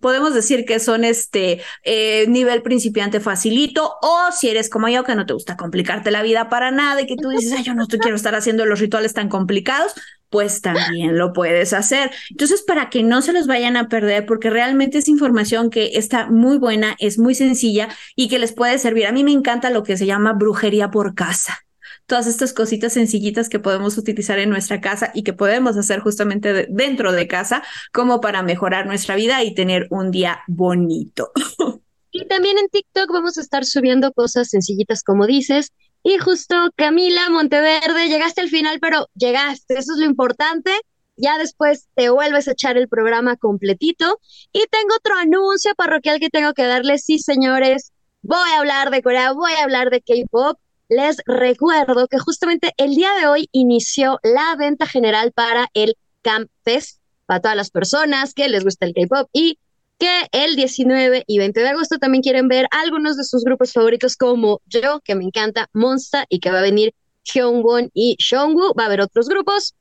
[0.00, 5.14] podemos decir que son este eh, nivel principiante facilito o si eres como yo que
[5.14, 7.86] no te gusta complicarte la vida para nada y que tú dices, ay, yo no
[7.86, 9.94] quiero estar haciendo los rituales tan complicados,
[10.30, 12.10] pues también lo puedes hacer.
[12.30, 16.26] Entonces, para que no se los vayan a perder, porque realmente es información que está
[16.30, 19.06] muy buena, es muy sencilla y que les puede servir.
[19.06, 21.58] A mí me encanta lo que se llama brujería por casa.
[22.06, 26.66] Todas estas cositas sencillitas que podemos utilizar en nuestra casa y que podemos hacer justamente
[26.70, 27.62] dentro de casa
[27.92, 31.32] como para mejorar nuestra vida y tener un día bonito.
[32.10, 35.72] Y también en TikTok vamos a estar subiendo cosas sencillitas como dices,
[36.02, 40.70] y justo Camila Monteverde, llegaste al final, pero llegaste, eso es lo importante.
[41.16, 44.20] Ya después te vuelves a echar el programa completito.
[44.52, 47.04] Y tengo otro anuncio parroquial que tengo que darles.
[47.04, 47.92] Sí, señores,
[48.22, 50.58] voy a hablar de Corea, voy a hablar de K-Pop.
[50.88, 56.48] Les recuerdo que justamente el día de hoy inició la venta general para el Camp
[56.64, 59.58] Fest, para todas las personas que les gusta el K-Pop y
[59.98, 64.16] que el 19 y 20 de agosto también quieren ver algunos de sus grupos favoritos
[64.16, 66.94] como yo, que me encanta Monsta y que va a venir
[67.24, 69.74] Hyungwon y Seongwoo, va a haber otros grupos.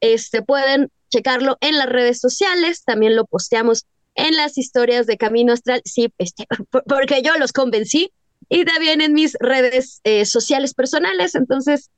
[0.00, 5.52] Este pueden checarlo en las redes sociales, también lo posteamos en las historias de Camino
[5.52, 6.46] Astral, sí, este,
[6.86, 8.12] porque yo los convencí.
[8.48, 11.90] Y también en mis redes eh, sociales personales, entonces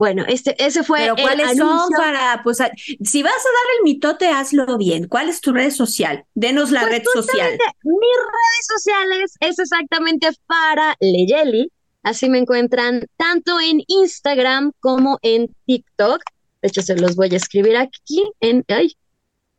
[0.00, 1.00] bueno, este, ese fue.
[1.00, 2.56] Pero ¿cuáles son para, pues,
[3.04, 5.06] si vas a dar el mitote, hazlo bien.
[5.08, 6.24] ¿Cuál es tu red social?
[6.34, 7.50] Denos la pues red social.
[7.82, 11.70] Mis redes sociales es exactamente para Leyeli.
[12.02, 16.22] Así me encuentran tanto en Instagram como en TikTok.
[16.62, 18.96] De hecho, se los voy a escribir aquí en, ay,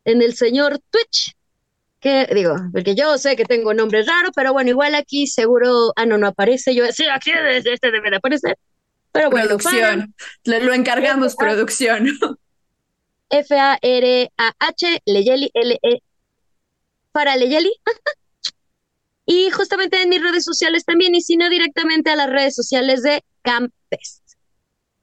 [0.04, 1.36] en el señor Twitch.
[2.00, 6.04] Que digo, porque yo sé que tengo nombre raro, pero bueno, igual aquí seguro, ah,
[6.04, 6.74] no, no aparece.
[6.74, 8.58] Yo, sí, aquí este debe de aparecer.
[9.12, 10.14] Pero bueno, producción.
[10.44, 12.06] Lo encargamos, producción.
[13.30, 16.02] F-A-R-A-H, Leyeli, L-E,
[17.12, 17.72] para Leyeli.
[19.26, 23.02] y justamente en mis redes sociales también, y si no directamente a las redes sociales
[23.02, 24.21] de Campes.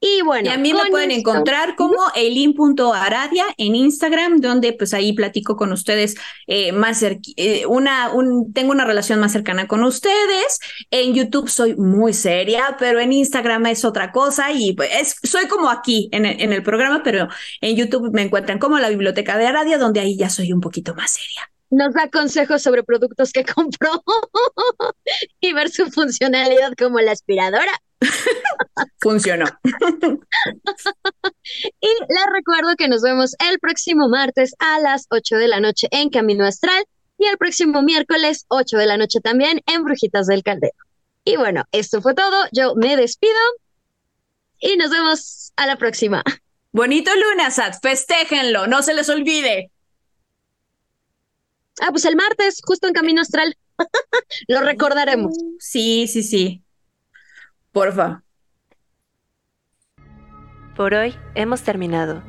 [0.00, 0.48] Y bueno.
[0.48, 5.72] Y a mí me pueden encontrar como elin.aradia en Instagram, donde pues ahí platico con
[5.72, 6.14] ustedes
[6.46, 10.58] eh, más eh, una, un, tengo una relación más cercana con ustedes.
[10.90, 15.68] En YouTube soy muy seria, pero en Instagram es otra cosa y pues soy como
[15.68, 17.28] aquí en el, en el programa, pero
[17.60, 20.94] en YouTube me encuentran como la biblioteca de Aradia, donde ahí ya soy un poquito
[20.94, 24.02] más seria nos da consejos sobre productos que compró
[25.40, 27.72] y ver su funcionalidad como la aspiradora.
[29.00, 29.46] Funcionó.
[31.80, 35.88] y les recuerdo que nos vemos el próximo martes a las 8 de la noche
[35.90, 36.84] en Camino Astral
[37.18, 40.76] y el próximo miércoles 8 de la noche también en Brujitas del Caldero.
[41.24, 42.46] Y bueno, esto fue todo.
[42.52, 43.38] Yo me despido
[44.58, 46.22] y nos vemos a la próxima.
[46.72, 49.70] Bonito Lunasat, festéjenlo, no se les olvide.
[51.80, 53.56] Ah, pues el martes, justo en Camino Astral.
[54.48, 55.34] Lo recordaremos.
[55.58, 56.62] Sí, sí, sí.
[57.72, 58.24] Porfa.
[60.74, 62.24] Por hoy hemos terminado,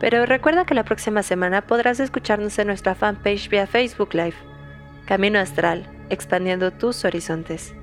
[0.00, 4.36] pero recuerda que la próxima semana podrás escucharnos en nuestra fanpage vía Facebook Live.
[5.04, 7.74] Camino Astral, expandiendo tus horizontes.